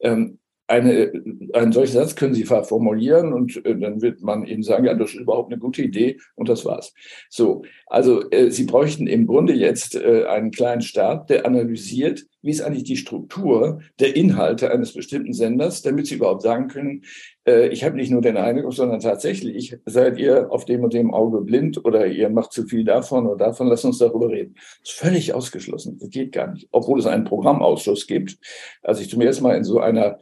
Ähm, 0.00 0.38
eine, 0.66 1.12
einen 1.52 1.72
solchen 1.72 1.92
Satz 1.92 2.14
können 2.14 2.34
Sie 2.34 2.44
formulieren 2.44 3.32
und 3.32 3.64
äh, 3.66 3.78
dann 3.78 4.00
wird 4.00 4.22
man 4.22 4.46
Ihnen 4.46 4.62
sagen, 4.62 4.84
ja, 4.86 4.94
das 4.94 5.10
ist 5.10 5.20
überhaupt 5.20 5.52
eine 5.52 5.60
gute 5.60 5.82
Idee 5.82 6.18
und 6.36 6.48
das 6.48 6.64
war's. 6.64 6.94
So, 7.28 7.64
also 7.86 8.30
äh, 8.30 8.50
Sie 8.50 8.64
bräuchten 8.64 9.06
im 9.06 9.26
Grunde 9.26 9.54
jetzt 9.54 9.94
äh, 9.94 10.24
einen 10.24 10.50
kleinen 10.50 10.82
Staat, 10.82 11.28
der 11.28 11.44
analysiert, 11.44 12.24
wie 12.42 12.50
ist 12.50 12.62
eigentlich 12.62 12.84
die 12.84 12.96
Struktur 12.96 13.80
der 13.98 14.16
Inhalte 14.16 14.70
eines 14.70 14.94
bestimmten 14.94 15.34
Senders, 15.34 15.82
damit 15.82 16.06
Sie 16.06 16.14
überhaupt 16.14 16.42
sagen 16.42 16.68
können, 16.68 17.02
äh, 17.46 17.68
ich 17.68 17.84
habe 17.84 17.96
nicht 17.96 18.10
nur 18.10 18.22
den 18.22 18.36
Eindruck, 18.36 18.74
sondern 18.74 19.00
tatsächlich 19.00 19.76
seid 19.84 20.18
ihr 20.18 20.50
auf 20.50 20.64
dem 20.64 20.84
und 20.84 20.94
dem 20.94 21.12
Auge 21.12 21.40
blind 21.40 21.84
oder 21.84 22.06
ihr 22.06 22.30
macht 22.30 22.52
zu 22.52 22.64
viel 22.66 22.84
davon 22.84 23.26
oder 23.26 23.46
davon, 23.46 23.68
lasst 23.68 23.84
uns 23.84 23.98
darüber 23.98 24.30
reden. 24.30 24.54
Das 24.80 24.90
ist 24.90 24.98
völlig 24.98 25.34
ausgeschlossen. 25.34 25.98
Das 26.00 26.10
geht 26.10 26.32
gar 26.32 26.52
nicht. 26.52 26.68
Obwohl 26.72 26.98
es 26.98 27.06
einen 27.06 27.24
Programmausschuss 27.24 28.06
gibt. 28.06 28.38
Als 28.82 29.00
ich 29.00 29.10
zum 29.10 29.20
ersten 29.20 29.42
Mal 29.42 29.56
in 29.56 29.64
so 29.64 29.80
einer 29.80 30.18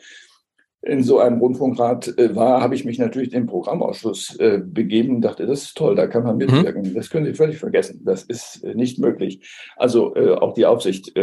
in 0.84 1.04
so 1.04 1.20
einem 1.20 1.38
Rundfunkrat 1.38 2.18
äh, 2.18 2.34
war, 2.34 2.60
habe 2.60 2.74
ich 2.74 2.84
mich 2.84 2.98
natürlich 2.98 3.30
dem 3.30 3.46
Programmausschuss 3.46 4.34
äh, 4.40 4.60
begeben 4.64 5.14
und 5.14 5.20
dachte, 5.20 5.46
das 5.46 5.62
ist 5.62 5.76
toll, 5.76 5.94
da 5.94 6.08
kann 6.08 6.24
man 6.24 6.34
mhm. 6.34 6.46
mitwirken. 6.46 6.82
Mhm. 6.82 6.94
Das 6.94 7.08
können 7.08 7.24
Sie 7.24 7.34
völlig 7.34 7.58
vergessen. 7.58 8.00
Das 8.04 8.24
ist 8.24 8.64
äh, 8.64 8.74
nicht 8.74 8.98
möglich. 8.98 9.48
Also 9.76 10.14
auch 10.14 10.54
die 10.54 10.66
Aufsicht 10.66 11.16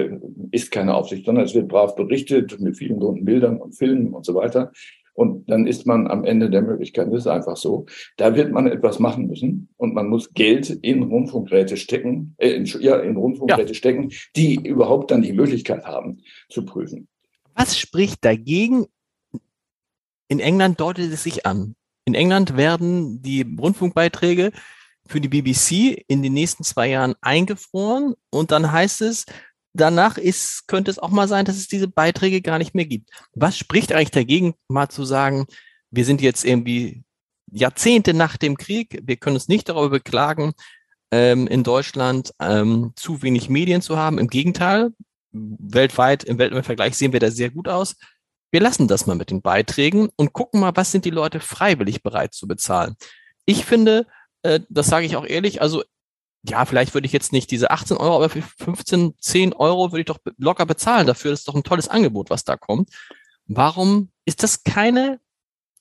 ist 0.51 0.71
keine 0.71 0.95
Aufsicht, 0.95 1.25
sondern 1.25 1.45
es 1.45 1.53
wird 1.53 1.67
brav 1.67 1.95
berichtet 1.95 2.59
mit 2.59 2.77
vielen 2.77 2.99
bunten 2.99 3.25
Bildern 3.25 3.59
und 3.59 3.73
Filmen 3.73 4.13
und 4.13 4.25
so 4.25 4.33
weiter. 4.33 4.71
Und 5.13 5.49
dann 5.49 5.67
ist 5.67 5.85
man 5.85 6.07
am 6.07 6.23
Ende 6.23 6.49
der 6.49 6.61
Möglichkeit. 6.61 7.07
Das 7.07 7.21
ist 7.21 7.27
einfach 7.27 7.57
so. 7.57 7.85
Da 8.17 8.35
wird 8.35 8.51
man 8.51 8.67
etwas 8.67 8.99
machen 8.99 9.27
müssen 9.27 9.69
und 9.77 9.93
man 9.93 10.07
muss 10.07 10.33
Geld 10.33 10.69
in 10.69 11.03
Rundfunkgeräte 11.03 11.77
stecken, 11.77 12.35
äh, 12.37 12.51
in, 12.51 12.65
ja, 12.65 12.97
in 12.97 13.17
Rundfunkgeräte 13.17 13.69
ja. 13.69 13.75
stecken, 13.75 14.11
die 14.35 14.55
überhaupt 14.55 15.11
dann 15.11 15.21
die 15.21 15.33
Möglichkeit 15.33 15.85
haben 15.85 16.21
zu 16.49 16.65
prüfen. 16.65 17.07
Was 17.55 17.77
spricht 17.77 18.23
dagegen, 18.23 18.85
in 20.29 20.39
England 20.39 20.79
deutet 20.79 21.11
es 21.11 21.23
sich 21.23 21.45
an. 21.45 21.75
In 22.05 22.13
England 22.13 22.55
werden 22.55 23.21
die 23.21 23.45
Rundfunkbeiträge 23.59 24.51
für 25.05 25.19
die 25.19 25.27
BBC 25.27 26.03
in 26.07 26.21
den 26.21 26.33
nächsten 26.33 26.63
zwei 26.63 26.89
Jahren 26.89 27.15
eingefroren 27.21 28.13
und 28.29 28.51
dann 28.51 28.71
heißt 28.71 29.01
es, 29.01 29.25
danach 29.79 30.17
ist, 30.17 30.67
könnte 30.67 30.91
es 30.91 30.99
auch 30.99 31.09
mal 31.09 31.27
sein, 31.27 31.45
dass 31.45 31.57
es 31.57 31.67
diese 31.67 31.87
Beiträge 31.87 32.41
gar 32.41 32.57
nicht 32.57 32.75
mehr 32.75 32.85
gibt. 32.85 33.09
Was 33.33 33.57
spricht 33.57 33.91
eigentlich 33.93 34.11
dagegen, 34.11 34.53
mal 34.67 34.89
zu 34.89 35.05
sagen, 35.05 35.45
wir 35.91 36.05
sind 36.05 36.21
jetzt 36.21 36.45
irgendwie 36.45 37.03
Jahrzehnte 37.51 38.13
nach 38.13 38.37
dem 38.37 38.57
Krieg, 38.57 38.99
wir 39.03 39.17
können 39.17 39.35
uns 39.35 39.47
nicht 39.47 39.69
darüber 39.69 39.89
beklagen, 39.89 40.53
ähm, 41.11 41.47
in 41.47 41.63
Deutschland 41.63 42.31
ähm, 42.39 42.91
zu 42.95 43.23
wenig 43.23 43.49
Medien 43.49 43.81
zu 43.81 43.97
haben. 43.97 44.19
Im 44.19 44.27
Gegenteil, 44.27 44.91
weltweit, 45.31 46.23
im 46.23 46.37
Weltvergleich 46.37 46.95
sehen 46.95 47.13
wir 47.13 47.19
da 47.19 47.31
sehr 47.31 47.49
gut 47.49 47.67
aus 47.67 47.95
wir 48.51 48.61
lassen 48.61 48.87
das 48.87 49.05
mal 49.05 49.15
mit 49.15 49.29
den 49.29 49.41
Beiträgen 49.41 50.09
und 50.15 50.33
gucken 50.33 50.59
mal, 50.59 50.75
was 50.75 50.91
sind 50.91 51.05
die 51.05 51.11
Leute 51.11 51.39
freiwillig 51.39 52.01
bereit 52.01 52.33
zu 52.33 52.47
bezahlen. 52.47 52.95
Ich 53.45 53.65
finde, 53.65 54.07
äh, 54.41 54.59
das 54.69 54.87
sage 54.87 55.05
ich 55.05 55.15
auch 55.15 55.25
ehrlich, 55.25 55.61
also 55.61 55.83
ja, 56.43 56.65
vielleicht 56.65 56.93
würde 56.93 57.05
ich 57.05 57.13
jetzt 57.13 57.33
nicht 57.33 57.51
diese 57.51 57.71
18 57.71 57.97
Euro, 57.97 58.15
aber 58.15 58.29
für 58.29 58.41
15, 58.41 59.15
10 59.19 59.53
Euro 59.53 59.91
würde 59.91 60.01
ich 60.01 60.05
doch 60.05 60.19
locker 60.37 60.65
bezahlen 60.65 61.07
dafür. 61.07 61.31
Das 61.31 61.41
ist 61.41 61.47
doch 61.47 61.55
ein 61.55 61.63
tolles 61.63 61.89
Angebot, 61.89 62.29
was 62.29 62.45
da 62.45 62.55
kommt. 62.55 62.89
Warum 63.47 64.09
ist 64.25 64.43
das 64.43 64.63
keine 64.63 65.19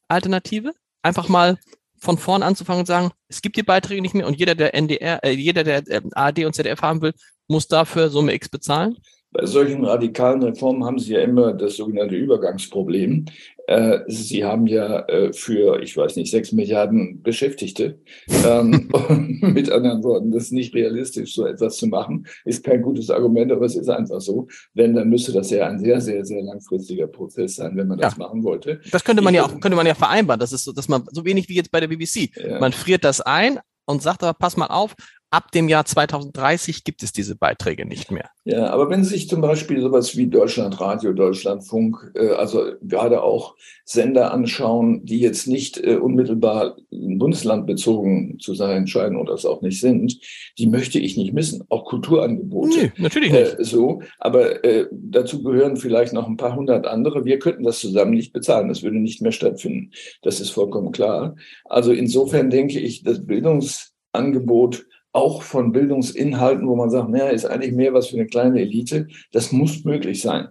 Alternative? 0.09 0.73
Einfach 1.03 1.29
mal 1.29 1.59
von 2.01 2.19
vorn 2.19 2.43
anzufangen 2.43 2.81
und 2.81 2.87
sagen, 2.87 3.11
es 3.29 3.43
gibt 3.43 3.57
die 3.57 3.63
Beiträge 3.63 4.03
nicht 4.03 4.15
mehr 4.15 4.27
und 4.27 4.39
jeder, 4.39 4.55
der 4.55 4.75
NDR, 4.75 5.23
äh, 5.25 5.31
jeder, 5.31 5.65
der 5.65 5.87
äh, 5.89 6.01
ARD 6.13 6.45
und 6.45 6.55
ZDF 6.55 6.81
haben 6.83 7.03
will, 7.03 7.13
muss 7.49 7.69
dafür 7.69 8.09
Summe 8.09 8.35
X 8.35 8.49
bezahlen? 8.49 8.97
Bei 9.31 9.45
solchen 9.45 9.85
radikalen 9.85 10.43
Reformen 10.43 10.85
haben 10.85 10.99
Sie 10.99 11.13
ja 11.13 11.21
immer 11.21 11.53
das 11.53 11.77
sogenannte 11.77 12.15
Übergangsproblem. 12.15 13.27
Äh, 13.69 14.01
Sie 14.07 14.45
haben 14.47 14.67
ja 14.67 15.01
äh, 15.09 15.31
für, 15.35 15.83
ich 15.83 15.95
weiß 15.95 16.17
nicht, 16.17 16.31
sechs 16.31 16.53
Milliarden 16.53 17.23
Beschäftigte. 17.23 18.01
Ähm, 18.47 18.89
mit 19.43 19.71
anderen 19.71 20.03
Worten, 20.03 20.33
das 20.33 20.45
ist 20.45 20.53
nicht 20.53 20.75
realistisch, 20.75 21.35
so 21.35 21.47
etwas 21.47 21.77
zu 21.77 21.87
machen. 21.87 22.27
Ist 22.47 22.65
kein 22.65 22.81
gutes 22.81 23.11
Argument, 23.11 23.53
aber 23.53 23.67
es 23.67 23.77
ist 23.77 23.91
einfach 23.91 24.23
so. 24.23 24.49
Wenn, 24.73 24.95
dann 24.95 25.11
müsste 25.11 25.33
das 25.33 25.51
ja 25.51 25.67
ein 25.67 25.79
sehr, 25.79 26.01
sehr, 26.01 26.25
sehr 26.25 26.43
langfristiger 26.43 27.09
Prozess 27.09 27.57
sein, 27.57 27.77
wenn 27.77 27.89
man 27.89 27.99
das 27.99 28.17
ja. 28.17 28.27
machen 28.27 28.43
wollte. 28.43 28.81
Das 28.91 29.05
könnte 29.05 29.23
man 29.23 29.35
ich, 29.35 29.39
ja 29.39 29.45
auch, 29.45 29.61
könnte 29.61 29.77
man 29.77 29.87
ja 29.87 29.95
vereinbaren. 29.95 30.41
Das 30.41 30.53
ist 30.53 30.65
so, 30.65 30.73
dass 30.73 30.89
man, 30.89 31.05
so 31.13 31.27
wenig 31.27 31.51
wie 31.51 31.55
jetzt 31.57 31.71
bei 31.71 31.81
der 31.81 31.89
BBC. 31.89 32.31
Ja. 32.37 32.61
Man 32.61 32.73
friert 32.73 33.05
das 33.05 33.21
ein, 33.21 33.59
und 33.89 34.03
sagt 34.03 34.23
aber, 34.23 34.35
pass 34.35 34.57
mal 34.57 34.67
auf, 34.67 34.95
ab 35.31 35.53
dem 35.53 35.69
Jahr 35.69 35.85
2030 35.85 36.85
gibt 36.85 37.03
es 37.03 37.13
diese 37.13 37.37
Beiträge 37.37 37.87
nicht 37.87 38.11
mehr. 38.11 38.31
Ja, 38.45 38.71
aber 38.71 38.89
wenn 38.89 39.05
Sie 39.05 39.11
sich 39.11 39.29
zum 39.29 39.43
Beispiel 39.43 39.81
sowas 39.83 40.17
wie 40.17 40.29
Deutschlandradio, 40.29 41.13
Deutschlandfunk, 41.13 42.13
äh, 42.15 42.31
also 42.31 42.73
gerade 42.83 43.23
auch 43.23 43.57
Sender 43.85 44.33
anschauen, 44.33 45.05
die 45.05 45.21
jetzt 45.21 45.47
nicht 45.47 45.79
äh, 45.79 45.97
unmittelbar 45.97 46.77
bundeslandbezogen 46.91 48.39
zu 48.41 48.55
sein 48.55 48.87
scheinen 48.87 49.17
oder 49.17 49.35
es 49.35 49.45
auch 49.45 49.61
nicht 49.61 49.81
sind, 49.81 50.19
die 50.59 50.67
möchte 50.67 50.99
ich 50.99 51.17
nicht 51.19 51.35
missen. 51.35 51.65
Auch 51.69 51.85
Kulturangebote. 51.85 52.79
Nee, 52.79 52.93
natürlich 52.97 53.33
nicht. 53.33 53.59
Äh, 53.59 53.65
so, 53.65 54.01
aber 54.19 54.65
äh, 54.65 54.87
dazu 54.93 55.43
gehören 55.43 55.77
vielleicht 55.77 56.15
noch 56.15 56.27
ein 56.27 56.39
paar 56.39 56.57
hundert 56.57 56.87
andere. 56.87 57.27
Wir 57.27 57.39
könnten 57.39 57.65
das 57.65 57.81
zusammen 57.81 58.13
nicht 58.13 58.33
bezahlen. 58.33 58.69
Das 58.69 58.83
würde 58.83 58.99
nicht 58.99 59.21
mehr 59.21 59.33
stattfinden. 59.33 59.91
Das 60.23 60.41
ist 60.41 60.51
vollkommen 60.51 60.93
klar. 60.93 61.37
Also 61.67 61.93
insofern 61.93 62.49
denke 62.49 62.79
ich, 62.79 63.03
das 63.03 63.27
Bildungsangebot 63.27 64.87
auch 65.13 65.43
von 65.43 65.73
Bildungsinhalten, 65.73 66.67
wo 66.69 66.77
man 66.77 66.91
sagt, 66.91 67.09
naja, 67.11 67.29
ist 67.29 67.47
eigentlich 67.47 67.73
mehr 67.73 67.95
was 67.95 68.09
für 68.09 68.17
eine 68.17 68.27
kleine 68.27 68.61
Elite. 68.61 69.09
Das 69.33 69.53
muss 69.53 69.85
möglich 69.85 70.21
sein. 70.21 70.49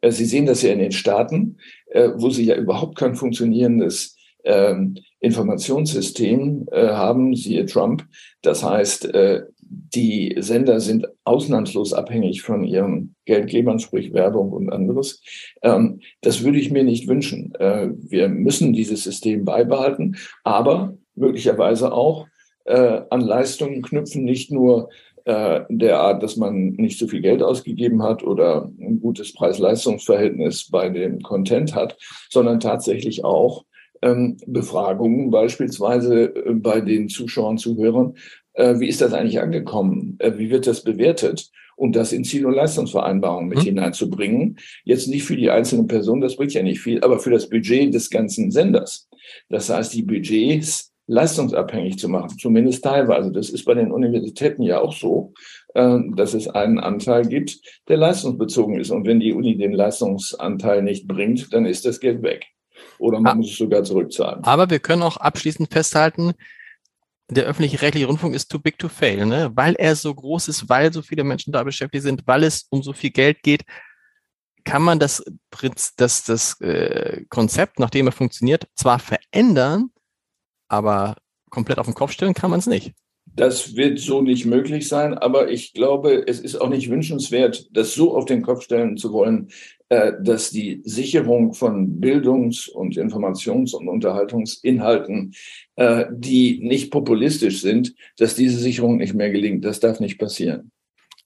Äh, 0.00 0.10
Sie 0.10 0.24
sehen 0.24 0.46
das 0.46 0.62
ja 0.62 0.72
in 0.72 0.78
den 0.78 0.92
Staaten, 0.92 1.58
äh, 1.86 2.10
wo 2.16 2.30
Sie 2.30 2.44
ja 2.44 2.56
überhaupt 2.56 2.96
kein 2.96 3.14
funktionierendes 3.14 4.16
ähm, 4.44 4.96
Informationssystem 5.20 6.66
äh, 6.70 6.88
haben, 6.88 7.34
siehe 7.34 7.64
Trump. 7.66 8.06
Das 8.42 8.62
heißt, 8.62 9.10
die 9.66 10.36
Sender 10.38 10.80
sind 10.80 11.06
ausnahmslos 11.24 11.94
abhängig 11.94 12.42
von 12.42 12.62
ihren 12.62 13.14
Geldgebern, 13.24 13.78
sprich 13.78 14.12
Werbung 14.12 14.52
und 14.52 14.70
anderes. 14.70 15.22
Ähm, 15.62 16.00
das 16.20 16.44
würde 16.44 16.58
ich 16.58 16.70
mir 16.70 16.84
nicht 16.84 17.08
wünschen. 17.08 17.54
Wir 17.58 18.28
müssen 18.28 18.74
dieses 18.74 19.04
System 19.04 19.46
beibehalten, 19.46 20.16
aber 20.42 20.98
möglicherweise 21.14 21.92
auch 21.92 22.26
äh, 22.64 23.02
an 23.10 23.20
Leistungen 23.20 23.82
knüpfen, 23.82 24.24
nicht 24.24 24.50
nur 24.50 24.88
äh, 25.24 25.62
der 25.68 26.00
Art, 26.00 26.22
dass 26.22 26.36
man 26.36 26.70
nicht 26.70 26.98
so 26.98 27.06
viel 27.06 27.20
Geld 27.20 27.42
ausgegeben 27.42 28.02
hat 28.02 28.22
oder 28.22 28.70
ein 28.78 29.00
gutes 29.00 29.32
Preis-Leistungs-Verhältnis 29.32 30.68
bei 30.70 30.90
dem 30.90 31.20
Content 31.22 31.74
hat, 31.74 31.96
sondern 32.30 32.60
tatsächlich 32.60 33.24
auch 33.24 33.64
ähm, 34.02 34.36
Befragungen 34.46 35.30
beispielsweise 35.30 36.34
äh, 36.34 36.52
bei 36.52 36.80
den 36.80 37.08
Zuschauern, 37.08 37.58
Zuhörern. 37.58 38.14
Äh, 38.52 38.78
wie 38.78 38.88
ist 38.88 39.00
das 39.00 39.14
eigentlich 39.14 39.40
angekommen? 39.40 40.16
Äh, 40.18 40.32
wie 40.36 40.50
wird 40.50 40.66
das 40.66 40.84
bewertet? 40.84 41.50
Und 41.76 41.96
das 41.96 42.12
in 42.12 42.22
Ziel- 42.22 42.46
und 42.46 42.54
Leistungsvereinbarungen 42.54 43.48
mit 43.48 43.58
mhm. 43.58 43.64
hineinzubringen. 43.64 44.58
Jetzt 44.84 45.08
nicht 45.08 45.24
für 45.24 45.36
die 45.36 45.50
einzelnen 45.50 45.88
Personen, 45.88 46.20
das 46.20 46.36
bringt 46.36 46.54
ja 46.54 46.62
nicht 46.62 46.80
viel, 46.80 47.02
aber 47.02 47.18
für 47.18 47.30
das 47.30 47.48
Budget 47.48 47.92
des 47.92 48.10
ganzen 48.10 48.52
Senders. 48.52 49.08
Das 49.48 49.70
heißt, 49.70 49.92
die 49.94 50.02
Budgets 50.02 50.93
leistungsabhängig 51.06 51.98
zu 51.98 52.08
machen, 52.08 52.38
zumindest 52.38 52.84
teilweise. 52.84 53.30
Das 53.30 53.50
ist 53.50 53.64
bei 53.64 53.74
den 53.74 53.92
Universitäten 53.92 54.62
ja 54.62 54.80
auch 54.80 54.92
so, 54.92 55.34
äh, 55.74 55.98
dass 56.16 56.34
es 56.34 56.48
einen 56.48 56.78
Anteil 56.78 57.26
gibt, 57.26 57.60
der 57.88 57.98
leistungsbezogen 57.98 58.80
ist. 58.80 58.90
Und 58.90 59.06
wenn 59.06 59.20
die 59.20 59.32
Uni 59.32 59.56
den 59.56 59.72
Leistungsanteil 59.72 60.82
nicht 60.82 61.06
bringt, 61.06 61.52
dann 61.52 61.66
ist 61.66 61.84
das 61.84 62.00
Geld 62.00 62.22
weg. 62.22 62.46
Oder 62.98 63.20
man 63.20 63.32
ah, 63.32 63.34
muss 63.36 63.50
es 63.50 63.58
sogar 63.58 63.84
zurückzahlen. 63.84 64.42
Aber 64.44 64.70
wir 64.70 64.78
können 64.78 65.02
auch 65.02 65.16
abschließend 65.16 65.72
festhalten, 65.72 66.32
der 67.30 67.44
öffentlich-rechtliche 67.44 68.06
Rundfunk 68.06 68.34
ist 68.34 68.50
too 68.50 68.58
big 68.58 68.78
to 68.78 68.88
fail, 68.88 69.26
ne? 69.26 69.50
weil 69.54 69.74
er 69.76 69.96
so 69.96 70.14
groß 70.14 70.48
ist, 70.48 70.68
weil 70.68 70.92
so 70.92 71.02
viele 71.02 71.24
Menschen 71.24 71.52
da 71.52 71.62
beschäftigt 71.62 72.02
sind, 72.02 72.26
weil 72.26 72.44
es 72.44 72.66
um 72.70 72.82
so 72.82 72.92
viel 72.92 73.10
Geld 73.10 73.42
geht, 73.42 73.62
kann 74.64 74.82
man 74.82 74.98
das, 74.98 75.22
das, 75.96 76.24
das 76.24 76.60
äh, 76.60 77.24
Konzept, 77.28 77.78
nachdem 77.78 78.06
er 78.06 78.12
funktioniert, 78.12 78.66
zwar 78.74 78.98
verändern, 78.98 79.90
aber 80.68 81.16
komplett 81.50 81.78
auf 81.78 81.86
den 81.86 81.94
Kopf 81.94 82.12
stellen 82.12 82.34
kann 82.34 82.50
man 82.50 82.58
es 82.58 82.66
nicht. 82.66 82.92
Das 83.36 83.74
wird 83.74 83.98
so 83.98 84.22
nicht 84.22 84.46
möglich 84.46 84.86
sein, 84.86 85.14
aber 85.14 85.50
ich 85.50 85.72
glaube, 85.72 86.24
es 86.26 86.38
ist 86.38 86.56
auch 86.56 86.68
nicht 86.68 86.90
wünschenswert, 86.90 87.68
das 87.72 87.94
so 87.94 88.16
auf 88.16 88.26
den 88.26 88.42
Kopf 88.42 88.62
stellen 88.62 88.96
zu 88.96 89.12
wollen, 89.12 89.48
äh, 89.88 90.12
dass 90.20 90.50
die 90.50 90.82
Sicherung 90.84 91.52
von 91.52 92.00
Bildungs- 92.00 92.68
und 92.68 92.96
Informations- 92.96 93.74
und 93.74 93.88
Unterhaltungsinhalten, 93.88 95.34
äh, 95.76 96.06
die 96.12 96.60
nicht 96.62 96.90
populistisch 96.90 97.60
sind, 97.60 97.94
dass 98.18 98.36
diese 98.36 98.58
Sicherung 98.58 98.98
nicht 98.98 99.14
mehr 99.14 99.30
gelingt. 99.30 99.64
Das 99.64 99.80
darf 99.80 100.00
nicht 100.00 100.18
passieren. 100.18 100.70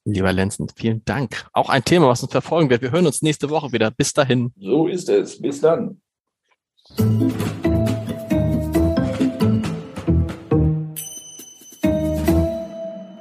Lieber 0.04 0.32
Lenzen, 0.32 0.68
vielen 0.74 1.04
Dank. 1.04 1.46
Auch 1.52 1.68
ein 1.68 1.84
Thema, 1.84 2.08
was 2.08 2.22
uns 2.22 2.32
verfolgen 2.32 2.70
wird. 2.70 2.80
Wir 2.80 2.92
hören 2.92 3.06
uns 3.06 3.20
nächste 3.20 3.50
Woche 3.50 3.72
wieder. 3.72 3.90
Bis 3.90 4.14
dahin. 4.14 4.52
So 4.58 4.86
ist 4.88 5.08
es. 5.10 5.40
Bis 5.40 5.60
dann. 5.60 6.00